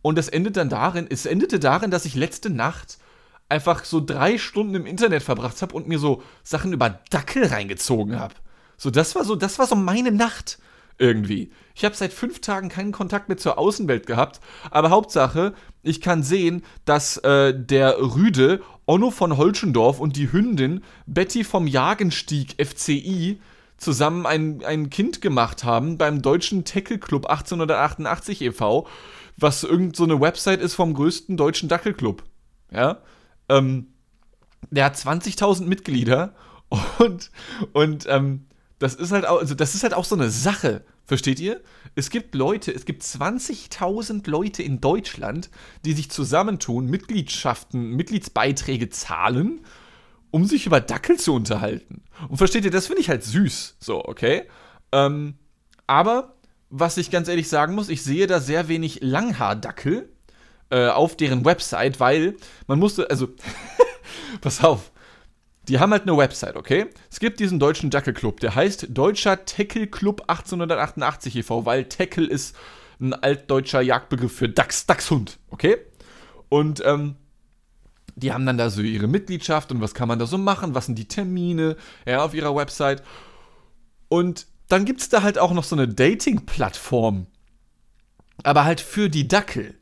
Und 0.04 0.18
das 0.18 0.28
endet 0.30 0.58
dann 0.58 0.70
darin, 0.70 1.08
es 1.10 1.26
endete 1.26 1.60
darin, 1.60 1.90
dass 1.90 2.06
ich 2.06 2.14
letzte 2.14 2.52
Nacht 2.52 3.00
einfach 3.50 3.86
so 3.86 4.04
drei 4.06 4.38
Stunden 4.38 4.76
im 4.76 4.86
Internet 4.86 5.24
verbracht 5.24 5.62
habe 5.62 5.74
und 5.74 5.88
mir 5.88 5.98
so 5.98 6.22
Sachen 6.44 6.74
über 6.74 7.00
Dackel 7.10 7.46
reingezogen 7.46 8.20
habe. 8.20 8.36
So, 8.78 8.92
das 8.92 9.16
war 9.16 9.24
so, 9.24 9.36
das 9.36 9.58
war 9.60 9.66
so 9.66 9.76
meine 9.76 10.12
Nacht 10.12 10.60
irgendwie. 10.98 11.52
Ich 11.74 11.86
habe 11.86 11.96
seit 11.96 12.14
fünf 12.14 12.42
Tagen 12.42 12.70
keinen 12.70 12.92
Kontakt 12.92 13.30
mehr 13.30 13.38
zur 13.38 13.58
Außenwelt 13.58 14.06
gehabt, 14.06 14.42
aber 14.72 14.90
Hauptsache, 14.90 15.54
ich 15.82 16.02
kann 16.02 16.22
sehen, 16.22 16.64
dass 16.86 17.18
äh, 17.18 17.54
der 17.58 17.98
Rüde, 18.00 18.62
Onno 18.86 19.10
von 19.10 19.38
Holschendorf 19.38 20.00
und 20.00 20.18
die 20.18 20.32
Hündin 20.32 20.84
Betty 21.06 21.46
vom 21.46 21.66
Jagenstieg 21.66 22.56
FCI 22.62 23.40
zusammen 23.78 24.26
ein, 24.26 24.64
ein 24.66 24.90
Kind 24.90 25.22
gemacht 25.22 25.64
haben 25.64 25.98
beim 25.98 26.22
Deutschen 26.22 26.66
Tackle 26.66 27.00
Club 27.00 27.28
1888 27.28 28.42
e.V., 28.42 28.88
was 29.38 29.64
irgend 29.64 29.96
so 29.96 30.04
eine 30.04 30.20
Website 30.20 30.62
ist 30.62 30.76
vom 30.76 30.94
größten 30.94 31.38
deutschen 31.38 31.70
Dackelclub. 31.70 32.24
Ja. 32.72 33.00
Ähm, 33.50 33.88
der 34.72 34.86
hat 34.86 34.96
20.000 34.96 35.66
Mitglieder 35.66 36.36
und, 37.00 37.32
und 37.74 38.06
ähm, 38.08 38.46
das 38.80 38.96
ist 38.96 39.12
halt 39.12 39.26
auch, 39.26 39.40
also 39.40 39.56
das 39.56 39.76
ist 39.76 39.84
halt 39.84 39.94
auch 39.94 40.06
so 40.06 40.16
eine 40.16 40.30
Sache. 40.30 40.84
Versteht 41.06 41.40
ihr? 41.40 41.62
Es 41.96 42.10
gibt 42.10 42.34
Leute, 42.34 42.72
es 42.72 42.86
gibt 42.86 43.04
20.000 43.04 44.30
Leute 44.30 44.64
in 44.64 44.80
Deutschland, 44.80 45.50
die 45.84 45.94
sich 45.94 46.10
zusammentun, 46.10 46.86
Mitgliedschaften, 46.88 47.92
Mitgliedsbeiträge 47.92 48.90
zahlen 48.90 49.60
um 50.34 50.46
sich 50.46 50.66
über 50.66 50.82
Dackel 50.82 51.20
zu 51.20 51.32
unterhalten. 51.36 52.02
Und 52.28 52.38
versteht 52.38 52.66
ihr, 52.66 52.72
das 52.72 52.88
finde 52.88 53.02
ich 53.02 53.10
halt 53.10 53.24
süß. 53.24 53.76
So, 53.80 54.04
okay? 54.04 54.48
Ähm, 54.92 55.36
Aber, 55.86 56.38
was 56.76 56.98
ich 56.98 57.12
ganz 57.12 57.28
ehrlich 57.28 57.50
sagen 57.50 57.76
muss, 57.76 57.88
ich 57.88 58.04
sehe 58.04 58.26
da 58.26 58.40
sehr 58.40 58.68
wenig 58.68 59.00
Langhaardackel 59.02 60.10
äh, 60.72 60.88
auf 60.88 61.16
deren 61.16 61.46
Website, 61.46 62.00
weil 62.00 62.36
man 62.66 62.80
musste, 62.80 63.08
also, 63.12 63.28
pass 64.42 64.64
auf, 64.64 64.92
die 65.68 65.78
haben 65.78 65.92
halt 65.92 66.02
eine 66.02 66.18
Website, 66.18 66.56
okay? 66.56 66.88
Es 67.12 67.20
gibt 67.20 67.40
diesen 67.40 67.60
deutschen 67.60 67.92
Dackelclub, 67.92 68.40
der 68.40 68.56
heißt 68.56 68.88
Deutscher 68.90 69.46
Tackle 69.46 69.86
Club 69.86 70.22
1888 70.22 71.36
e.V., 71.36 71.64
weil 71.68 71.86
Tackle 71.86 72.26
ist 72.26 72.56
ein 73.00 73.14
altdeutscher 73.14 73.82
Jagdbegriff 73.82 74.36
für 74.36 74.50
Dachs, 74.50 74.88
Dachshund, 74.88 75.38
okay? 75.52 75.78
Und 76.50 76.82
ähm, 76.84 77.18
die 78.16 78.34
haben 78.34 78.48
dann 78.48 78.58
da 78.58 78.72
so 78.72 78.82
ihre 78.82 79.08
Mitgliedschaft 79.08 79.72
und 79.72 79.80
was 79.80 79.94
kann 79.94 80.08
man 80.08 80.18
da 80.18 80.26
so 80.26 80.40
machen, 80.40 80.74
was 80.74 80.88
sind 80.88 80.98
die 80.98 81.08
Termine, 81.08 81.78
ja, 82.08 82.26
auf 82.26 82.34
ihrer 82.34 82.56
Website. 82.56 83.04
Und 84.10 84.48
dann 84.68 84.86
gibt 84.86 85.02
es 85.02 85.10
da 85.10 85.24
halt 85.24 85.38
auch 85.38 85.54
noch 85.54 85.64
so 85.64 85.76
eine 85.76 85.88
Dating-Plattform, 85.88 87.28
aber 88.44 88.66
halt 88.66 88.82
für 88.82 89.10
die 89.10 89.28
Dackel, 89.28 89.76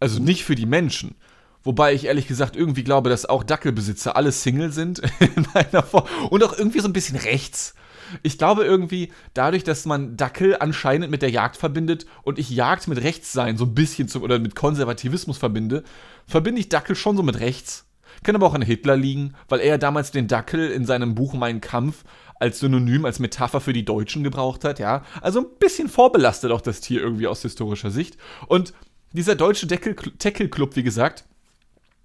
also 0.00 0.20
nicht 0.20 0.44
für 0.44 0.54
die 0.54 0.66
Menschen. 0.66 1.16
Wobei 1.62 1.94
ich 1.94 2.04
ehrlich 2.04 2.28
gesagt 2.28 2.54
irgendwie 2.54 2.84
glaube, 2.84 3.10
dass 3.10 3.26
auch 3.26 3.42
Dackelbesitzer 3.42 4.14
alle 4.14 4.30
Single 4.30 4.70
sind 4.70 5.00
in 5.18 5.46
einer 5.52 5.82
Form 5.82 6.04
und 6.30 6.44
auch 6.44 6.56
irgendwie 6.56 6.80
so 6.80 6.88
ein 6.88 6.92
bisschen 6.92 7.16
rechts. 7.16 7.74
Ich 8.22 8.38
glaube 8.38 8.64
irgendwie, 8.64 9.12
dadurch, 9.34 9.64
dass 9.64 9.84
man 9.84 10.16
Dackel 10.16 10.56
anscheinend 10.60 11.10
mit 11.10 11.22
der 11.22 11.30
Jagd 11.30 11.56
verbindet 11.56 12.06
und 12.22 12.38
ich 12.38 12.50
Jagd 12.50 12.86
mit 12.86 13.02
Rechtssein 13.02 13.56
so 13.56 13.64
ein 13.64 13.74
bisschen 13.74 14.06
zum, 14.06 14.22
oder 14.22 14.38
mit 14.38 14.54
Konservativismus 14.54 15.38
verbinde, 15.38 15.82
verbinde 16.26 16.60
ich 16.60 16.68
Dackel 16.68 16.94
schon 16.94 17.16
so 17.16 17.24
mit 17.24 17.40
rechts. 17.40 17.86
Kann 18.22 18.36
aber 18.36 18.46
auch 18.46 18.54
an 18.54 18.62
Hitler 18.62 18.96
liegen, 18.96 19.34
weil 19.48 19.60
er 19.60 19.78
damals 19.78 20.10
den 20.10 20.28
Dackel 20.28 20.70
in 20.70 20.84
seinem 20.86 21.14
Buch 21.14 21.34
Mein 21.34 21.60
Kampf 21.60 22.04
als 22.38 22.60
Synonym, 22.60 23.04
als 23.04 23.18
Metapher 23.18 23.60
für 23.60 23.72
die 23.72 23.84
Deutschen 23.84 24.22
gebraucht 24.24 24.64
hat, 24.64 24.78
ja. 24.78 25.02
Also 25.20 25.40
ein 25.40 25.58
bisschen 25.58 25.88
vorbelastet 25.88 26.52
auch 26.52 26.60
das 26.60 26.80
Tier 26.80 27.00
irgendwie 27.00 27.26
aus 27.26 27.42
historischer 27.42 27.90
Sicht. 27.90 28.16
Und 28.48 28.72
dieser 29.12 29.34
deutsche 29.34 29.66
Tackle-Club, 29.66 30.76
wie 30.76 30.82
gesagt, 30.82 31.24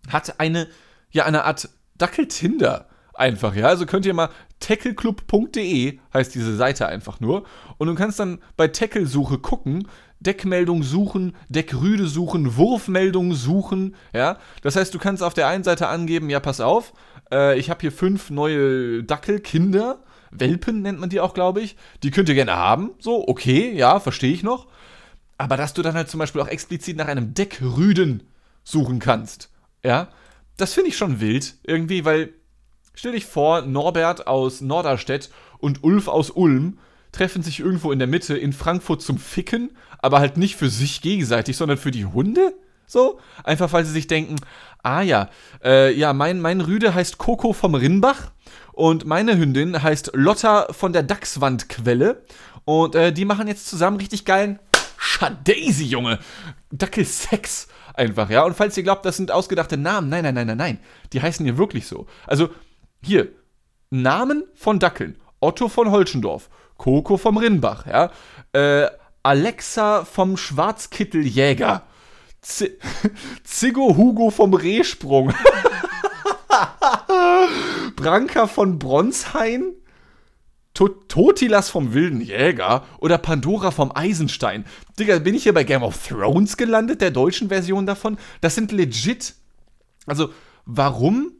hat 0.10 0.40
eine, 0.40 0.68
ja, 1.12 1.26
eine 1.26 1.44
Art 1.44 1.70
Dackel-Tinder 1.98 2.88
einfach, 3.14 3.56
ja. 3.56 3.68
Also 3.68 3.86
könnt 3.86 4.06
ihr 4.06 4.14
mal 4.14 4.30
tackleclub.de 4.60 6.00
heißt 6.14 6.34
diese 6.34 6.56
Seite 6.56 6.88
einfach 6.88 7.20
nur. 7.20 7.44
Und 7.78 7.88
du 7.88 7.96
kannst 7.96 8.20
dann 8.20 8.40
bei 8.58 8.68
Tackle-Suche 8.68 9.40
gucken, 9.40 9.88
Deckmeldung 10.20 10.84
suchen, 10.84 11.36
Deckrüde 11.50 12.08
suchen, 12.08 12.56
Wurfmeldung 12.56 13.34
suchen, 13.34 13.96
ja. 14.14 14.38
Das 14.62 14.76
heißt, 14.76 14.94
du 14.94 15.00
kannst 15.00 15.24
auf 15.24 15.34
der 15.34 15.48
einen 15.48 15.64
Seite 15.64 15.88
angeben, 15.88 16.30
ja, 16.30 16.40
pass 16.40 16.62
auf, 16.62 16.94
äh, 17.32 17.58
ich 17.58 17.70
habe 17.70 17.82
hier 17.82 17.92
fünf 17.92 18.30
neue 18.30 19.04
Dackelkinder, 19.04 20.04
Welpen 20.32 20.82
nennt 20.82 21.00
man 21.00 21.10
die 21.10 21.20
auch, 21.20 21.34
glaube 21.34 21.62
ich. 21.62 21.76
Die 22.04 22.12
könnt 22.12 22.30
ihr 22.30 22.36
gerne 22.36 22.56
haben, 22.56 22.92
so, 23.00 23.28
okay, 23.28 23.72
ja, 23.74 24.00
verstehe 24.00 24.34
ich 24.34 24.44
noch. 24.44 24.68
Aber 25.38 25.58
dass 25.58 25.74
du 25.74 25.82
dann 25.82 25.96
halt 25.96 26.10
zum 26.10 26.20
Beispiel 26.20 26.42
auch 26.42 26.48
explizit 26.48 26.98
nach 26.98 27.08
einem 27.08 27.34
Deckrüden 27.34 28.24
suchen 28.64 29.00
kannst. 29.00 29.50
Ja, 29.84 30.10
das 30.58 30.74
finde 30.74 30.90
ich 30.90 30.98
schon 30.98 31.20
wild 31.20 31.56
irgendwie, 31.64 32.06
weil 32.06 32.34
stell 32.94 33.14
dich 33.14 33.26
vor, 33.26 33.62
Norbert 33.64 34.28
aus 34.28 34.62
Norderstedt 34.62 35.32
und 35.58 35.84
Ulf 35.84 36.08
aus 36.08 36.30
Ulm 36.30 36.78
treffen 37.12 37.44
sich 37.44 37.60
irgendwo 37.60 37.92
in 37.92 38.00
der 38.00 38.08
Mitte 38.08 38.38
in 38.38 38.54
Frankfurt 38.54 39.02
zum 39.02 39.18
Ficken, 39.18 39.72
aber 40.00 40.20
halt 40.20 40.38
nicht 40.38 40.56
für 40.56 40.70
sich 40.70 41.02
gegenseitig, 41.02 41.58
sondern 41.58 41.78
für 41.78 41.92
die 41.92 42.06
Hunde? 42.06 42.54
So? 42.86 43.20
Einfach 43.44 43.74
weil 43.74 43.86
sie 43.86 43.92
sich 43.92 44.08
denken, 44.08 44.36
ah 44.84 45.02
ja, 45.02 45.30
äh, 45.64 45.94
ja, 45.94 46.14
mein, 46.14 46.40
mein 46.40 46.62
Rüde 46.62 46.94
heißt 46.94 47.18
Coco 47.18 47.54
vom 47.54 47.76
Rinnbach 47.76 48.32
und 48.74 49.06
meine 49.06 49.38
Hündin 49.38 49.82
heißt 49.82 50.12
Lotta 50.14 50.68
von 50.72 50.94
der 50.94 51.04
Dachswandquelle 51.04 52.24
und 52.66 52.96
äh, 52.96 53.12
die 53.12 53.26
machen 53.26 53.48
jetzt 53.48 53.68
zusammen 53.68 53.98
richtig 53.98 54.26
geilen 54.26 54.60
Schadaisy, 54.98 55.86
Junge. 55.86 56.20
Dackelsex 56.72 57.68
einfach, 57.96 58.30
ja. 58.30 58.44
Und 58.44 58.56
falls 58.56 58.78
ihr 58.78 58.84
glaubt, 58.84 59.04
das 59.06 59.18
sind 59.18 59.32
ausgedachte 59.32 59.76
Namen, 59.78 60.10
nein, 60.10 60.24
nein, 60.24 60.36
nein, 60.36 60.48
nein, 60.48 60.58
nein. 60.58 60.80
Die 61.12 61.22
heißen 61.22 61.44
hier 61.44 61.58
wirklich 61.58 61.88
so. 61.88 62.06
Also, 62.28 62.50
hier, 63.02 63.30
Namen 63.90 64.44
von 64.54 64.80
Dackeln. 64.80 65.18
Otto 65.40 65.70
von 65.70 65.90
Holschendorf, 65.90 66.50
Coco 66.78 67.18
vom 67.18 67.38
Rinnbach, 67.38 67.88
ja. 67.88 68.12
Äh, 68.54 68.92
Alexa 69.24 70.06
vom 70.06 70.38
Schwarzkitteljäger. 70.38 71.84
Z 72.42 72.80
Ziggo 73.44 73.98
Hugo 73.98 74.30
vom 74.30 74.54
Rehsprung. 74.54 75.34
Branka 78.02 78.48
von 78.48 78.80
Bronshain. 78.80 79.76
Totilas 80.74 81.70
vom 81.70 81.94
wilden 81.94 82.22
Jäger 82.22 82.86
oder 82.98 83.18
Pandora 83.18 83.72
vom 83.72 83.92
Eisenstein. 83.94 84.66
Digga, 84.98 85.20
bin 85.20 85.36
ich 85.36 85.44
hier 85.44 85.54
bei 85.54 85.66
Game 85.66 85.84
of 85.84 86.08
Thrones 86.08 86.56
gelandet, 86.58 87.02
der 87.02 87.12
deutschen 87.12 87.50
Version 87.50 87.86
davon? 87.86 88.18
Das 88.40 88.56
sind 88.56 88.72
legit. 88.72 89.36
Also, 90.08 90.34
warum? 90.66 91.34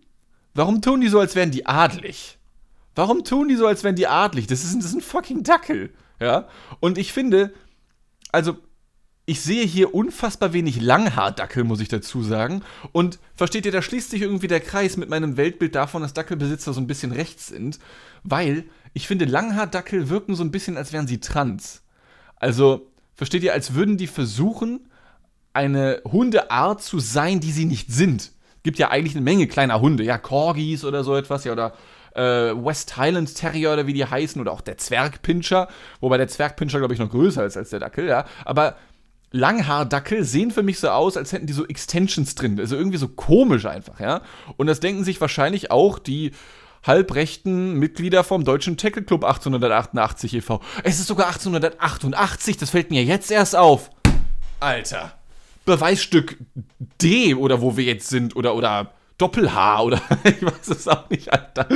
Warum 0.54 0.82
tun 0.82 1.02
die 1.02 1.08
so, 1.08 1.20
als 1.20 1.34
wären 1.36 1.50
die 1.50 1.66
adlig? 1.66 2.38
Warum 2.94 3.24
tun 3.24 3.48
die 3.48 3.56
so, 3.56 3.66
als 3.66 3.84
wären 3.84 3.96
die 3.96 4.08
adlig? 4.08 4.48
Das 4.48 4.64
ist, 4.66 4.76
das 4.78 4.86
ist 4.86 4.96
ein 4.96 5.02
fucking 5.02 5.44
Dackel. 5.44 5.94
Ja? 6.20 6.48
Und 6.80 6.98
ich 6.98 7.14
finde, 7.14 7.54
also, 8.32 8.58
ich 9.26 9.42
sehe 9.42 9.66
hier 9.66 9.94
unfassbar 9.94 10.52
wenig 10.54 10.82
Langhaardackel, 10.82 11.64
muss 11.64 11.80
ich 11.80 11.88
dazu 11.88 12.24
sagen. 12.24 12.64
Und 12.92 13.20
versteht 13.36 13.66
ihr, 13.66 13.72
da 13.72 13.82
schließt 13.82 14.10
sich 14.10 14.22
irgendwie 14.22 14.48
der 14.48 14.60
Kreis 14.60 14.98
mit 14.98 15.10
meinem 15.10 15.38
Weltbild 15.38 15.76
davon, 15.76 16.02
dass 16.02 16.14
Dackelbesitzer 16.14 16.74
so 16.74 16.82
ein 16.82 16.88
bisschen 16.88 17.12
rechts 17.12 17.48
sind, 17.48 17.80
weil 18.24 18.66
ich 18.94 19.08
finde, 19.08 19.26
Langhaardackel 19.26 20.10
wirken 20.10 20.36
so 20.36 20.44
ein 20.44 20.52
bisschen, 20.52 20.76
als 20.76 20.92
wären 20.92 21.08
sie 21.08 21.20
trans. 21.20 21.84
Also, 22.36 22.92
versteht 23.14 23.44
ihr, 23.44 23.54
als 23.54 23.74
würden 23.74 23.98
die 23.98 24.08
versuchen, 24.08 24.88
eine 25.54 26.02
Hundeart 26.06 26.82
zu 26.82 27.00
sein, 27.00 27.40
die 27.40 27.52
sie 27.52 27.66
nicht 27.66 27.92
sind. 27.92 28.32
Gibt 28.64 28.80
ja 28.80 28.90
eigentlich 28.90 29.16
eine 29.16 29.24
Menge 29.24 29.48
kleiner 29.48 29.82
Hunde, 29.82 30.04
ja, 30.04 30.18
Corgis 30.18 30.84
oder 30.84 31.04
so 31.04 31.16
etwas, 31.16 31.44
ja, 31.44 31.52
oder 31.52 31.74
äh, 32.16 32.22
West 32.22 32.98
Highland 32.98 33.34
Terrier 33.36 33.74
oder 33.74 33.88
wie 33.88 33.94
die 33.94 34.06
heißen, 34.06 34.42
oder 34.42 34.52
auch 34.52 34.62
der 34.62 34.78
Zwergpinscher, 34.78 35.68
wobei 36.00 36.18
der 36.18 36.28
Zwergpinscher, 36.28 36.80
glaube 36.80 36.94
ich, 36.94 37.00
noch 37.00 37.10
größer 37.10 37.46
ist 37.46 37.58
als 37.58 37.70
der 37.70 37.80
Dackel, 37.80 38.08
ja. 38.08 38.26
Aber 38.46 38.76
Langhaardackel 39.32 40.24
sehen 40.24 40.52
für 40.52 40.64
mich 40.64 40.80
so 40.80 40.90
aus, 40.90 41.16
als 41.18 41.32
hätten 41.32 41.48
die 41.48 41.54
so 41.54 41.66
Extensions 41.66 42.36
drin. 42.36 42.60
Also 42.60 42.76
irgendwie 42.76 42.98
so 42.98 43.08
komisch 43.08 43.66
einfach, 43.66 44.00
ja. 44.00 44.22
Und 44.58 44.68
das 44.68 44.80
denken 44.80 45.04
sich 45.04 45.22
wahrscheinlich 45.22 45.72
auch 45.72 46.00
die 46.00 46.32
halbrechten 46.86 47.76
Mitglieder 47.76 48.24
vom 48.24 48.44
Deutschen 48.44 48.78
Tackle 48.78 49.04
Club 49.04 49.24
1888 49.24 50.34
e.V. 50.36 50.62
Es 50.84 51.00
ist 51.00 51.08
sogar 51.08 51.28
1888, 51.28 52.58
das 52.58 52.72
fällt 52.72 52.92
mir 52.92 53.04
jetzt 53.04 53.32
erst 53.32 53.56
auf. 53.56 53.90
Alter. 54.60 55.14
Beweisstück 55.66 56.38
D 57.02 57.36
oder 57.36 57.62
wo 57.62 57.78
wir 57.78 57.84
jetzt 57.84 58.10
sind 58.10 58.36
oder, 58.36 58.56
oder 58.56 58.92
Doppel-H 59.18 59.82
oder 59.84 60.02
ich 60.24 60.44
weiß 60.44 60.68
es 60.70 60.88
auch 60.88 61.10
nicht, 61.10 61.32
Alter. 61.32 61.68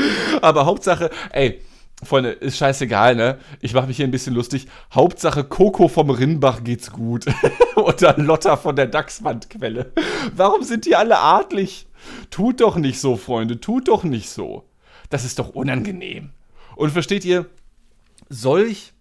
Aber 0.41 0.65
Hauptsache, 0.65 1.11
ey, 1.31 1.61
Freunde, 2.03 2.31
ist 2.31 2.57
scheißegal, 2.57 3.15
ne? 3.15 3.39
Ich 3.61 3.73
mache 3.73 3.87
mich 3.87 3.97
hier 3.97 4.05
ein 4.05 4.11
bisschen 4.11 4.35
lustig. 4.35 4.67
Hauptsache 4.93 5.45
Coco 5.45 5.87
vom 5.87 6.09
Rinnbach 6.09 6.63
geht's 6.63 6.91
gut. 6.91 7.25
Oder 7.75 8.17
Lotta 8.17 8.57
von 8.57 8.75
der 8.75 8.87
Dachswandquelle. 8.87 9.93
Warum 10.35 10.63
sind 10.63 10.85
die 10.85 10.95
alle 10.95 11.19
adlig? 11.19 11.87
Tut 12.29 12.59
doch 12.59 12.75
nicht 12.75 12.99
so, 12.99 13.15
Freunde, 13.15 13.61
tut 13.61 13.87
doch 13.87 14.03
nicht 14.03 14.29
so. 14.29 14.65
Das 15.09 15.23
ist 15.23 15.39
doch 15.39 15.49
unangenehm. 15.49 16.31
Und 16.75 16.91
versteht 16.91 17.23
ihr, 17.23 17.45
solch, 18.27 18.93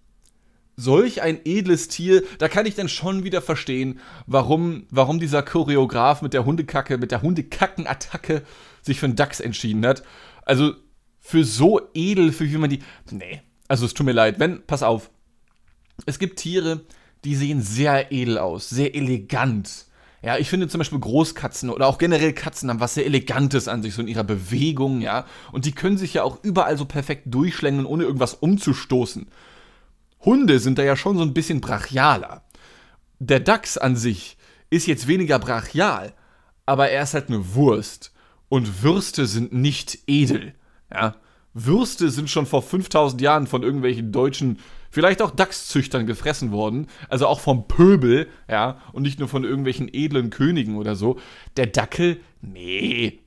solch 0.77 1.21
ein 1.21 1.41
edles 1.45 1.89
Tier, 1.89 2.23
da 2.39 2.49
kann 2.49 2.67
ich 2.67 2.77
dann 2.77 2.89
schon 2.89 3.25
wieder 3.25 3.43
verstehen, 3.43 3.99
warum, 4.27 4.87
warum 4.91 5.19
dieser 5.19 5.43
Choreograf 5.43 6.23
mit 6.23 6.33
der 6.33 6.45
Hundekacke, 6.45 6.97
mit 6.99 7.11
der 7.11 7.23
Hundekacken-Attacke 7.23 8.43
sich 8.83 9.01
für 9.01 9.07
einen 9.07 9.17
Dachs 9.17 9.41
entschieden 9.41 9.85
hat. 9.85 10.05
Also 10.45 10.75
für 11.27 11.43
so 11.43 11.81
edel, 11.95 12.33
für 12.33 12.45
wie 12.45 12.59
man 12.59 12.69
die. 12.69 12.81
Nee. 13.11 13.41
Also 13.67 13.87
es 13.87 13.95
tut 13.95 14.05
mir 14.05 14.13
leid, 14.13 14.39
wenn, 14.39 14.65
pass 14.67 14.83
auf. 14.83 15.11
Es 16.05 16.19
gibt 16.19 16.39
Tiere, 16.39 16.83
die 17.25 17.35
sehen 17.35 17.63
sehr 17.63 18.13
edel 18.13 18.37
aus, 18.37 18.69
sehr 18.69 18.95
elegant. 18.95 19.87
Ja, 20.23 20.37
ich 20.37 20.51
finde 20.51 20.69
zum 20.69 20.79
Beispiel 20.79 21.01
Großkatzen 21.01 21.71
oder 21.71 21.87
auch 21.87 21.97
generell 21.97 22.35
Katzen 22.35 22.69
haben 22.69 22.81
was 22.81 22.95
sehr 22.95 23.07
Elegantes 23.07 23.69
an 23.69 23.83
sich, 23.83 23.95
so 23.95 24.03
in 24.03 24.09
ihrer 24.09 24.23
Bewegung, 24.23 25.01
ja. 25.01 25.25
Und 25.51 25.65
die 25.65 25.73
können 25.73 25.97
sich 25.97 26.13
ja 26.15 26.25
auch 26.25 26.45
überall 26.45 26.77
so 26.77 26.85
perfekt 26.85 27.23
durchschlängeln, 27.27 27.87
ohne 27.87 28.05
irgendwas 28.05 28.35
umzustoßen. 28.35 29.27
Hunde 30.21 30.59
sind 30.59 30.79
da 30.79 30.83
ja 30.83 30.95
schon 30.95 31.17
so 31.17 31.23
ein 31.23 31.35
bisschen 31.35 31.63
brachialer. 31.63 32.45
Der 33.19 33.41
Dachs 33.41 33.79
an 33.79 33.97
sich 33.97 34.37
ist 34.69 34.87
jetzt 34.87 35.09
weniger 35.09 35.39
brachial, 35.39 36.13
aber 36.67 36.91
er 36.91 37.03
ist 37.03 37.15
halt 37.15 37.29
eine 37.29 37.55
Wurst. 37.55 38.13
Und 38.51 38.83
Würste 38.83 39.27
sind 39.27 39.55
nicht 39.55 40.01
edel. 40.07 40.55
Ja. 40.95 41.15
Würste 41.55 42.11
sind 42.11 42.31
schon 42.31 42.47
vor 42.47 42.63
5000 42.63 43.21
Jahren 43.21 43.47
von 43.47 43.63
irgendwelchen 43.63 44.11
deutschen 44.11 44.59
vielleicht 44.91 45.23
auch 45.23 45.31
Dachszüchtern 45.31 46.07
gefressen 46.07 46.53
worden, 46.53 46.87
also 47.09 47.27
auch 47.27 47.41
vom 47.41 47.67
Pöbel, 47.69 48.29
ja, 48.49 48.81
und 48.93 49.03
nicht 49.03 49.19
nur 49.19 49.29
von 49.29 49.45
irgendwelchen 49.45 49.89
edlen 49.93 50.31
Königen 50.31 50.77
oder 50.77 50.95
so. 50.95 51.19
Der 51.57 51.67
Dackel, 51.67 52.21
nee, 52.43 53.21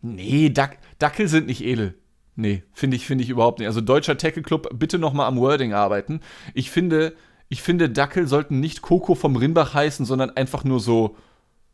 nee, 0.00 0.50
Dac 0.50 0.78
Dackel 0.98 1.28
sind 1.28 1.46
nicht 1.46 1.64
edel. 1.64 1.94
Nee, 2.36 2.62
finde 2.72 2.96
ich, 2.96 3.04
finde 3.06 3.24
ich 3.24 3.30
überhaupt 3.30 3.58
nicht. 3.58 3.66
Also 3.66 3.80
deutscher 3.80 4.16
Tackle 4.16 4.42
Club, 4.42 4.68
bitte 4.74 4.98
nochmal 4.98 5.26
am 5.26 5.38
Wording 5.38 5.72
arbeiten. 5.72 6.20
Ich 6.54 6.70
finde, 6.70 7.14
Ich 7.48 7.62
finde, 7.62 7.88
Dackel 7.88 8.26
sollten 8.26 8.60
nicht 8.60 8.82
Coco 8.82 9.14
vom 9.14 9.36
Rimbach 9.36 9.72
heißen, 9.74 10.04
sondern 10.04 10.30
einfach 10.30 10.64
nur 10.64 10.80
so 10.80 11.16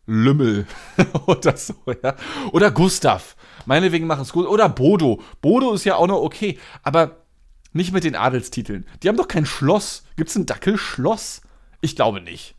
Lümmel 0.06 0.66
oder 1.26 1.56
so, 1.56 1.74
ja. 2.02 2.14
Oder 2.52 2.70
Gustav. 2.70 3.36
Meinetwegen 3.66 4.06
machen 4.06 4.22
es 4.22 4.32
gut. 4.32 4.46
Oder 4.46 4.68
Bodo. 4.68 5.20
Bodo 5.40 5.72
ist 5.72 5.84
ja 5.84 5.96
auch 5.96 6.06
noch 6.06 6.20
okay, 6.20 6.58
aber 6.82 7.24
nicht 7.72 7.92
mit 7.92 8.04
den 8.04 8.16
Adelstiteln. 8.16 8.86
Die 9.02 9.08
haben 9.08 9.16
doch 9.16 9.28
kein 9.28 9.46
Schloss. 9.46 10.04
Gibt 10.16 10.30
es 10.30 10.36
ein 10.36 10.46
Dackelschloss? 10.46 11.40
Ich 11.80 11.96
glaube 11.96 12.20
nicht. 12.20 12.54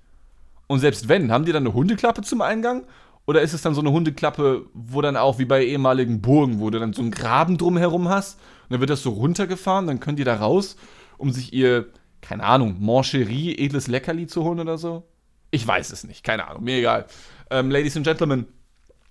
Und 0.68 0.80
selbst 0.80 1.08
wenn, 1.08 1.32
haben 1.32 1.46
die 1.46 1.52
dann 1.52 1.64
eine 1.64 1.74
Hundeklappe 1.74 2.22
zum 2.22 2.42
Eingang? 2.42 2.86
Oder 3.28 3.42
ist 3.42 3.54
es 3.54 3.62
dann 3.62 3.74
so 3.74 3.82
eine 3.82 3.92
Hundeklappe, 3.92 4.68
wo 4.74 5.02
dann 5.02 5.18
auch 5.18 5.40
wie 5.40 5.46
bei 5.46 5.66
ehemaligen 5.66 6.22
Burgen, 6.22 6.60
wo 6.60 6.70
du 6.70 6.80
dann 6.80 6.94
so 6.94 7.02
einen 7.02 7.12
Graben 7.12 7.58
drumherum 7.58 8.10
hast 8.10 8.40
und 8.64 8.74
dann 8.74 8.80
wird 8.80 8.90
das 8.90 9.02
so 9.02 9.12
runtergefahren, 9.12 9.88
dann 9.88 10.00
können 10.00 10.18
die 10.18 10.24
da 10.24 10.36
raus, 10.36 10.76
um 11.18 11.32
sich 11.32 11.54
ihr, 11.54 11.88
keine 12.22 12.44
Ahnung, 12.44 12.78
Mancherie, 12.80 13.58
edles 13.58 13.88
Leckerli 13.88 14.28
zu 14.28 14.44
holen 14.44 14.60
oder 14.60 14.78
so? 14.78 15.08
Ich 15.50 15.66
weiß 15.66 15.92
es 15.92 16.04
nicht, 16.04 16.24
keine 16.24 16.48
Ahnung, 16.48 16.64
mir 16.64 16.78
egal. 16.78 17.06
Ähm, 17.50 17.72
Ladies 17.72 17.96
and 17.96 18.06
Gentlemen, 18.06 18.48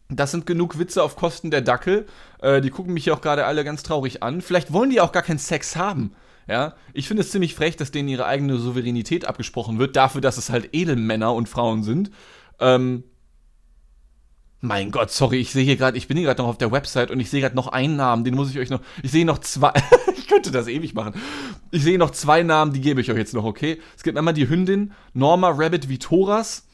das 0.08 0.30
sind 0.30 0.46
genug 0.46 0.78
Witze 0.78 1.02
auf 1.02 1.16
Kosten 1.16 1.50
der 1.50 1.62
Dackel. 1.62 2.06
Äh, 2.40 2.60
die 2.60 2.70
gucken 2.70 2.94
mich 2.94 3.06
ja 3.06 3.14
auch 3.14 3.20
gerade 3.20 3.46
alle 3.46 3.64
ganz 3.64 3.82
traurig 3.82 4.22
an. 4.22 4.40
Vielleicht 4.40 4.72
wollen 4.72 4.90
die 4.90 5.00
auch 5.00 5.12
gar 5.12 5.22
keinen 5.22 5.38
Sex 5.38 5.76
haben. 5.76 6.12
Ja, 6.46 6.74
ich 6.92 7.08
finde 7.08 7.22
es 7.22 7.30
ziemlich 7.30 7.54
frech, 7.54 7.76
dass 7.76 7.90
denen 7.90 8.08
ihre 8.08 8.26
eigene 8.26 8.58
Souveränität 8.58 9.24
abgesprochen 9.24 9.78
wird, 9.78 9.96
dafür, 9.96 10.20
dass 10.20 10.36
es 10.36 10.50
halt 10.50 10.70
Edelmänner 10.72 11.32
und 11.32 11.48
Frauen 11.48 11.82
sind. 11.82 12.10
Ähm, 12.60 13.04
mein 14.60 14.90
Gott, 14.90 15.10
sorry, 15.10 15.38
ich 15.38 15.52
sehe 15.52 15.64
hier 15.64 15.76
gerade, 15.76 15.96
ich 15.96 16.06
bin 16.06 16.16
hier 16.16 16.26
gerade 16.26 16.42
noch 16.42 16.48
auf 16.48 16.58
der 16.58 16.72
Website 16.72 17.10
und 17.10 17.20
ich 17.20 17.30
sehe 17.30 17.40
gerade 17.40 17.56
noch 17.56 17.68
einen 17.68 17.96
Namen, 17.96 18.24
den 18.24 18.34
muss 18.34 18.50
ich 18.50 18.58
euch 18.58 18.70
noch. 18.70 18.80
Ich 19.02 19.10
sehe 19.10 19.24
noch 19.24 19.38
zwei. 19.38 19.72
ich 20.16 20.28
könnte 20.28 20.50
das 20.50 20.68
ewig 20.68 20.94
machen. 20.94 21.14
Ich 21.70 21.82
sehe 21.82 21.98
noch 21.98 22.10
zwei 22.10 22.42
Namen, 22.42 22.72
die 22.74 22.80
gebe 22.82 23.00
ich 23.00 23.10
euch 23.10 23.16
jetzt 23.16 23.34
noch, 23.34 23.44
okay? 23.44 23.80
Es 23.96 24.02
gibt 24.02 24.18
einmal 24.18 24.34
die 24.34 24.48
Hündin 24.48 24.92
Norma 25.14 25.48
Rabbit 25.48 25.88
Vitoras 25.88 26.66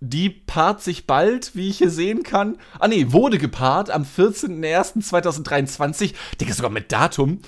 die 0.00 0.30
paart 0.30 0.82
sich 0.82 1.06
bald, 1.06 1.54
wie 1.54 1.70
ich 1.70 1.78
hier 1.78 1.90
sehen 1.90 2.22
kann. 2.22 2.58
Ah 2.78 2.88
nee, 2.88 3.12
wurde 3.12 3.38
gepaart 3.38 3.90
am 3.90 4.02
14.01.2023. 4.02 6.12
Digga, 6.40 6.52
sogar 6.52 6.70
mit 6.70 6.92
Datum. 6.92 7.40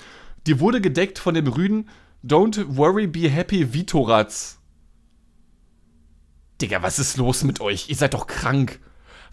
Die 0.47 0.59
wurde 0.59 0.81
gedeckt 0.81 1.19
von 1.19 1.35
dem 1.35 1.47
Rüden 1.47 1.89
Don't 2.25 2.77
Worry 2.77 3.07
Be 3.07 3.29
Happy 3.29 3.73
Vitoraz. 3.73 4.57
Digga, 6.61 6.81
was 6.81 6.99
ist 6.99 7.17
los 7.17 7.43
mit 7.43 7.61
euch? 7.61 7.89
Ihr 7.89 7.95
seid 7.95 8.13
doch 8.13 8.27
krank. 8.27 8.79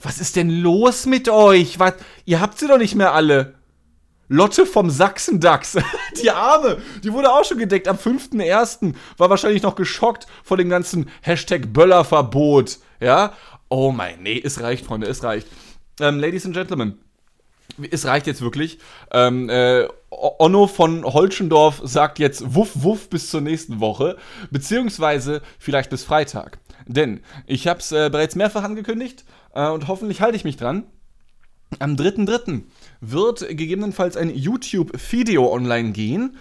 Was 0.03 0.19
ist 0.19 0.37
denn 0.37 0.51
los 0.51 1.07
mit 1.07 1.29
euch? 1.29 1.79
Was? 1.79 1.95
Ihr 2.25 2.41
habt 2.41 2.59
sie 2.59 2.69
doch 2.69 2.79
nicht 2.79 2.95
mehr 2.95 3.15
alle. 3.15 3.55
Lotte 4.29 4.67
vom 4.67 4.91
Sachsen-Dachs. 4.91 5.77
die 6.23 6.31
Arme, 6.31 6.79
die 7.03 7.13
wurde 7.13 7.31
auch 7.31 7.45
schon 7.45 7.59
gedeckt 7.59 7.89
am 7.89 7.97
5.1. 7.97 8.95
War 9.17 9.31
wahrscheinlich 9.31 9.63
noch 9.63 9.75
geschockt 9.75 10.27
vor 10.43 10.57
dem 10.57 10.69
ganzen 10.69 11.11
Hashtag 11.23 11.73
Böllerverbot. 11.73 12.79
Ja? 13.01 13.33
Oh 13.69 13.93
mein, 13.93 14.23
nee, 14.23 14.41
es 14.43 14.61
reicht, 14.61 14.87
Freunde, 14.87 15.07
es 15.07 15.23
reicht. 15.23 15.49
Ähm, 16.01 16.19
Ladies 16.19 16.47
and 16.47 16.55
Gentlemen, 16.55 16.99
es 17.91 18.07
reicht 18.07 18.27
jetzt 18.27 18.41
wirklich. 18.41 18.79
Ähm, 19.11 19.49
äh, 19.49 19.87
Onno 20.11 20.67
von 20.67 21.05
Holschendorf 21.05 21.81
sagt 21.85 22.19
jetzt 22.19 22.55
Wuff 22.55 22.71
Wuff 22.75 23.11
bis 23.11 23.31
zur 23.31 23.41
nächsten 23.41 23.81
Woche, 23.81 24.17
beziehungsweise 24.51 25.43
vielleicht 25.59 25.91
bis 25.91 26.05
Freitag. 26.05 26.59
Denn 26.87 27.21
ich 27.47 27.67
habe 27.67 27.81
es 27.81 27.93
äh, 27.93 28.11
bereits 28.11 28.37
mehrfach 28.37 28.63
angekündigt 28.63 29.25
äh, 29.55 29.69
und 29.69 29.89
hoffentlich 29.89 30.21
halte 30.21 30.37
ich 30.37 30.45
mich 30.45 30.57
dran. 30.57 30.85
Am 31.79 31.97
3.3. 31.97 32.63
wird 33.01 33.49
gegebenenfalls 33.49 34.17
ein 34.17 34.35
YouTube-Video 34.35 35.53
online 35.53 35.93
gehen. 35.93 36.37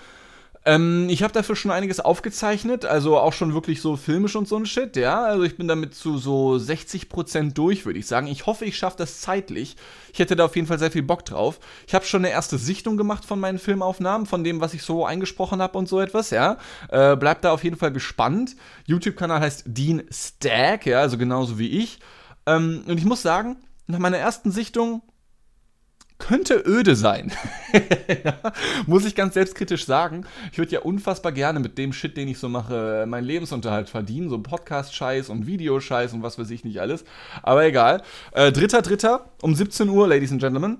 Ähm, 0.65 1.07
ich 1.09 1.23
habe 1.23 1.33
dafür 1.33 1.55
schon 1.55 1.71
einiges 1.71 1.99
aufgezeichnet, 1.99 2.85
also 2.85 3.17
auch 3.17 3.33
schon 3.33 3.53
wirklich 3.53 3.81
so 3.81 3.97
filmisch 3.97 4.35
und 4.35 4.47
so 4.47 4.55
ein 4.55 4.65
Shit, 4.65 4.95
ja. 4.95 5.23
Also 5.23 5.43
ich 5.43 5.57
bin 5.57 5.67
damit 5.67 5.93
zu 5.93 6.17
so 6.17 6.53
60% 6.53 7.53
durch, 7.53 7.85
würde 7.85 7.99
ich 7.99 8.07
sagen. 8.07 8.27
Ich 8.27 8.45
hoffe, 8.45 8.63
ich 8.63 8.77
schaffe 8.77 8.97
das 8.97 9.19
zeitlich. 9.19 9.75
Ich 10.13 10.19
hätte 10.19 10.35
da 10.37 10.45
auf 10.45 10.55
jeden 10.55 10.67
Fall 10.67 10.79
sehr 10.79 10.91
viel 10.91 11.03
Bock 11.03 11.25
drauf. 11.25 11.59
Ich 11.85 11.93
habe 11.93 12.05
schon 12.05 12.23
eine 12.23 12.33
erste 12.33 12.57
Sichtung 12.57 12.95
gemacht 12.95 13.25
von 13.25 13.39
meinen 13.39 13.59
Filmaufnahmen, 13.59 14.25
von 14.25 14.43
dem, 14.43 14.61
was 14.61 14.73
ich 14.73 14.83
so 14.83 15.05
eingesprochen 15.05 15.61
habe 15.61 15.77
und 15.77 15.89
so 15.89 15.99
etwas, 15.99 16.29
ja. 16.29 16.57
Äh, 16.89 17.17
bleibt 17.17 17.43
da 17.43 17.51
auf 17.51 17.63
jeden 17.63 17.77
Fall 17.77 17.91
gespannt. 17.91 18.55
YouTube-Kanal 18.85 19.41
heißt 19.41 19.65
Dean 19.67 20.03
Stack, 20.11 20.85
ja, 20.85 21.01
also 21.01 21.17
genauso 21.17 21.59
wie 21.59 21.81
ich. 21.81 21.99
Ähm, 22.45 22.83
und 22.87 22.97
ich 22.97 23.05
muss 23.05 23.21
sagen, 23.21 23.57
nach 23.87 23.99
meiner 23.99 24.17
ersten 24.17 24.51
Sichtung 24.51 25.01
könnte 26.23 26.63
öde 26.65 26.95
sein. 26.95 27.33
ja, 28.23 28.37
muss 28.87 29.03
ich 29.03 29.13
ganz 29.13 29.33
selbstkritisch 29.33 29.85
sagen. 29.85 30.25
Ich 30.53 30.57
würde 30.57 30.71
ja 30.71 30.79
unfassbar 30.79 31.33
gerne 31.33 31.59
mit 31.59 31.77
dem 31.77 31.91
Shit, 31.91 32.15
den 32.15 32.29
ich 32.29 32.39
so 32.39 32.47
mache, 32.47 33.05
meinen 33.07 33.25
Lebensunterhalt 33.25 33.89
verdienen. 33.89 34.29
So 34.29 34.39
Podcast-Scheiß 34.39 35.27
und 35.27 35.47
Videoscheiß 35.47 36.13
und 36.13 36.23
was 36.23 36.39
weiß 36.39 36.49
ich 36.51 36.63
nicht 36.63 36.79
alles. 36.79 37.03
Aber 37.41 37.65
egal. 37.65 38.03
Äh, 38.31 38.53
dritter, 38.53 38.81
dritter 38.81 39.31
um 39.41 39.53
17 39.53 39.89
Uhr, 39.89 40.07
Ladies 40.07 40.31
and 40.31 40.39
Gentlemen. 40.39 40.77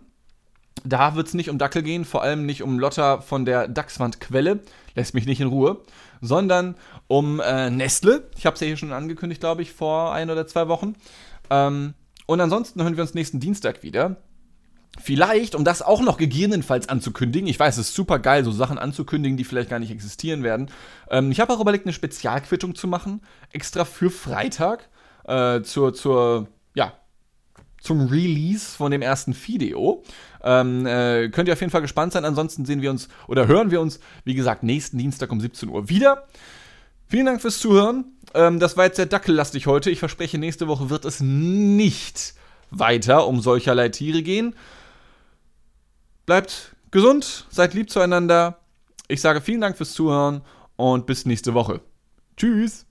Da 0.85 1.15
wird 1.15 1.27
es 1.27 1.33
nicht 1.33 1.49
um 1.49 1.57
Dackel 1.57 1.83
gehen, 1.83 2.05
vor 2.05 2.23
allem 2.23 2.45
nicht 2.45 2.63
um 2.63 2.79
Lotta 2.79 3.19
von 3.19 3.43
der 3.43 3.67
Dachswandquelle. 3.67 4.61
Lässt 4.95 5.13
mich 5.13 5.25
nicht 5.25 5.41
in 5.41 5.47
Ruhe. 5.47 5.81
Sondern 6.21 6.75
um 7.07 7.41
äh, 7.41 7.69
Nestle. 7.69 8.29
Ich 8.37 8.45
habe 8.45 8.53
es 8.53 8.61
ja 8.61 8.67
hier 8.67 8.77
schon 8.77 8.93
angekündigt, 8.93 9.41
glaube 9.41 9.61
ich, 9.61 9.73
vor 9.73 10.13
ein 10.13 10.29
oder 10.29 10.47
zwei 10.47 10.69
Wochen. 10.69 10.95
Ähm, 11.49 11.95
und 12.27 12.39
ansonsten 12.39 12.81
hören 12.81 12.95
wir 12.95 13.03
uns 13.03 13.13
nächsten 13.13 13.41
Dienstag 13.41 13.83
wieder. 13.83 14.15
Vielleicht, 15.01 15.55
um 15.55 15.65
das 15.65 15.81
auch 15.81 16.01
noch 16.01 16.17
gegebenenfalls 16.17 16.87
anzukündigen, 16.87 17.47
ich 17.47 17.59
weiß, 17.59 17.77
es 17.77 17.89
ist 17.89 17.95
super 17.95 18.19
geil, 18.19 18.43
so 18.43 18.51
Sachen 18.51 18.77
anzukündigen, 18.77 19.37
die 19.37 19.43
vielleicht 19.43 19.69
gar 19.69 19.79
nicht 19.79 19.91
existieren 19.91 20.43
werden. 20.43 20.69
Ähm, 21.09 21.31
ich 21.31 21.39
habe 21.39 21.51
auch 21.51 21.59
überlegt, 21.59 21.85
eine 21.85 21.93
Spezialquittung 21.93 22.75
zu 22.75 22.87
machen, 22.87 23.21
extra 23.51 23.85
für 23.85 24.11
Freitag, 24.11 24.89
äh, 25.25 25.61
zur, 25.63 25.93
zur, 25.95 26.47
ja, 26.75 26.93
zum 27.81 28.07
Release 28.07 28.77
von 28.77 28.91
dem 28.91 29.01
ersten 29.01 29.35
Video. 29.35 30.03
Ähm, 30.43 30.85
äh, 30.85 31.29
könnt 31.29 31.47
ihr 31.47 31.53
auf 31.53 31.59
jeden 31.59 31.71
Fall 31.71 31.81
gespannt 31.81 32.13
sein. 32.13 32.23
Ansonsten 32.23 32.65
sehen 32.65 32.81
wir 32.81 32.91
uns 32.91 33.09
oder 33.27 33.47
hören 33.47 33.71
wir 33.71 33.81
uns, 33.81 33.99
wie 34.25 34.35
gesagt, 34.35 34.63
nächsten 34.63 34.97
Dienstag 34.97 35.31
um 35.31 35.41
17 35.41 35.69
Uhr 35.69 35.89
wieder. 35.89 36.27
Vielen 37.07 37.25
Dank 37.25 37.41
fürs 37.41 37.59
Zuhören. 37.59 38.05
Ähm, 38.33 38.59
das 38.59 38.77
war 38.77 38.85
jetzt 38.85 38.97
sehr 38.97 39.05
dackellastig 39.05 39.67
heute. 39.67 39.89
Ich 39.89 39.99
verspreche, 39.99 40.37
nächste 40.37 40.67
Woche 40.67 40.89
wird 40.89 41.03
es 41.05 41.19
nicht 41.19 42.35
weiter 42.71 43.27
um 43.27 43.41
solcherlei 43.41 43.89
Tiere 43.89 44.23
gehen. 44.23 44.55
Bleibt 46.25 46.75
gesund, 46.91 47.45
seid 47.49 47.73
lieb 47.73 47.89
zueinander. 47.89 48.59
Ich 49.07 49.21
sage 49.21 49.41
vielen 49.41 49.61
Dank 49.61 49.77
fürs 49.77 49.93
Zuhören 49.93 50.41
und 50.75 51.05
bis 51.05 51.25
nächste 51.25 51.53
Woche. 51.53 51.81
Tschüss. 52.37 52.85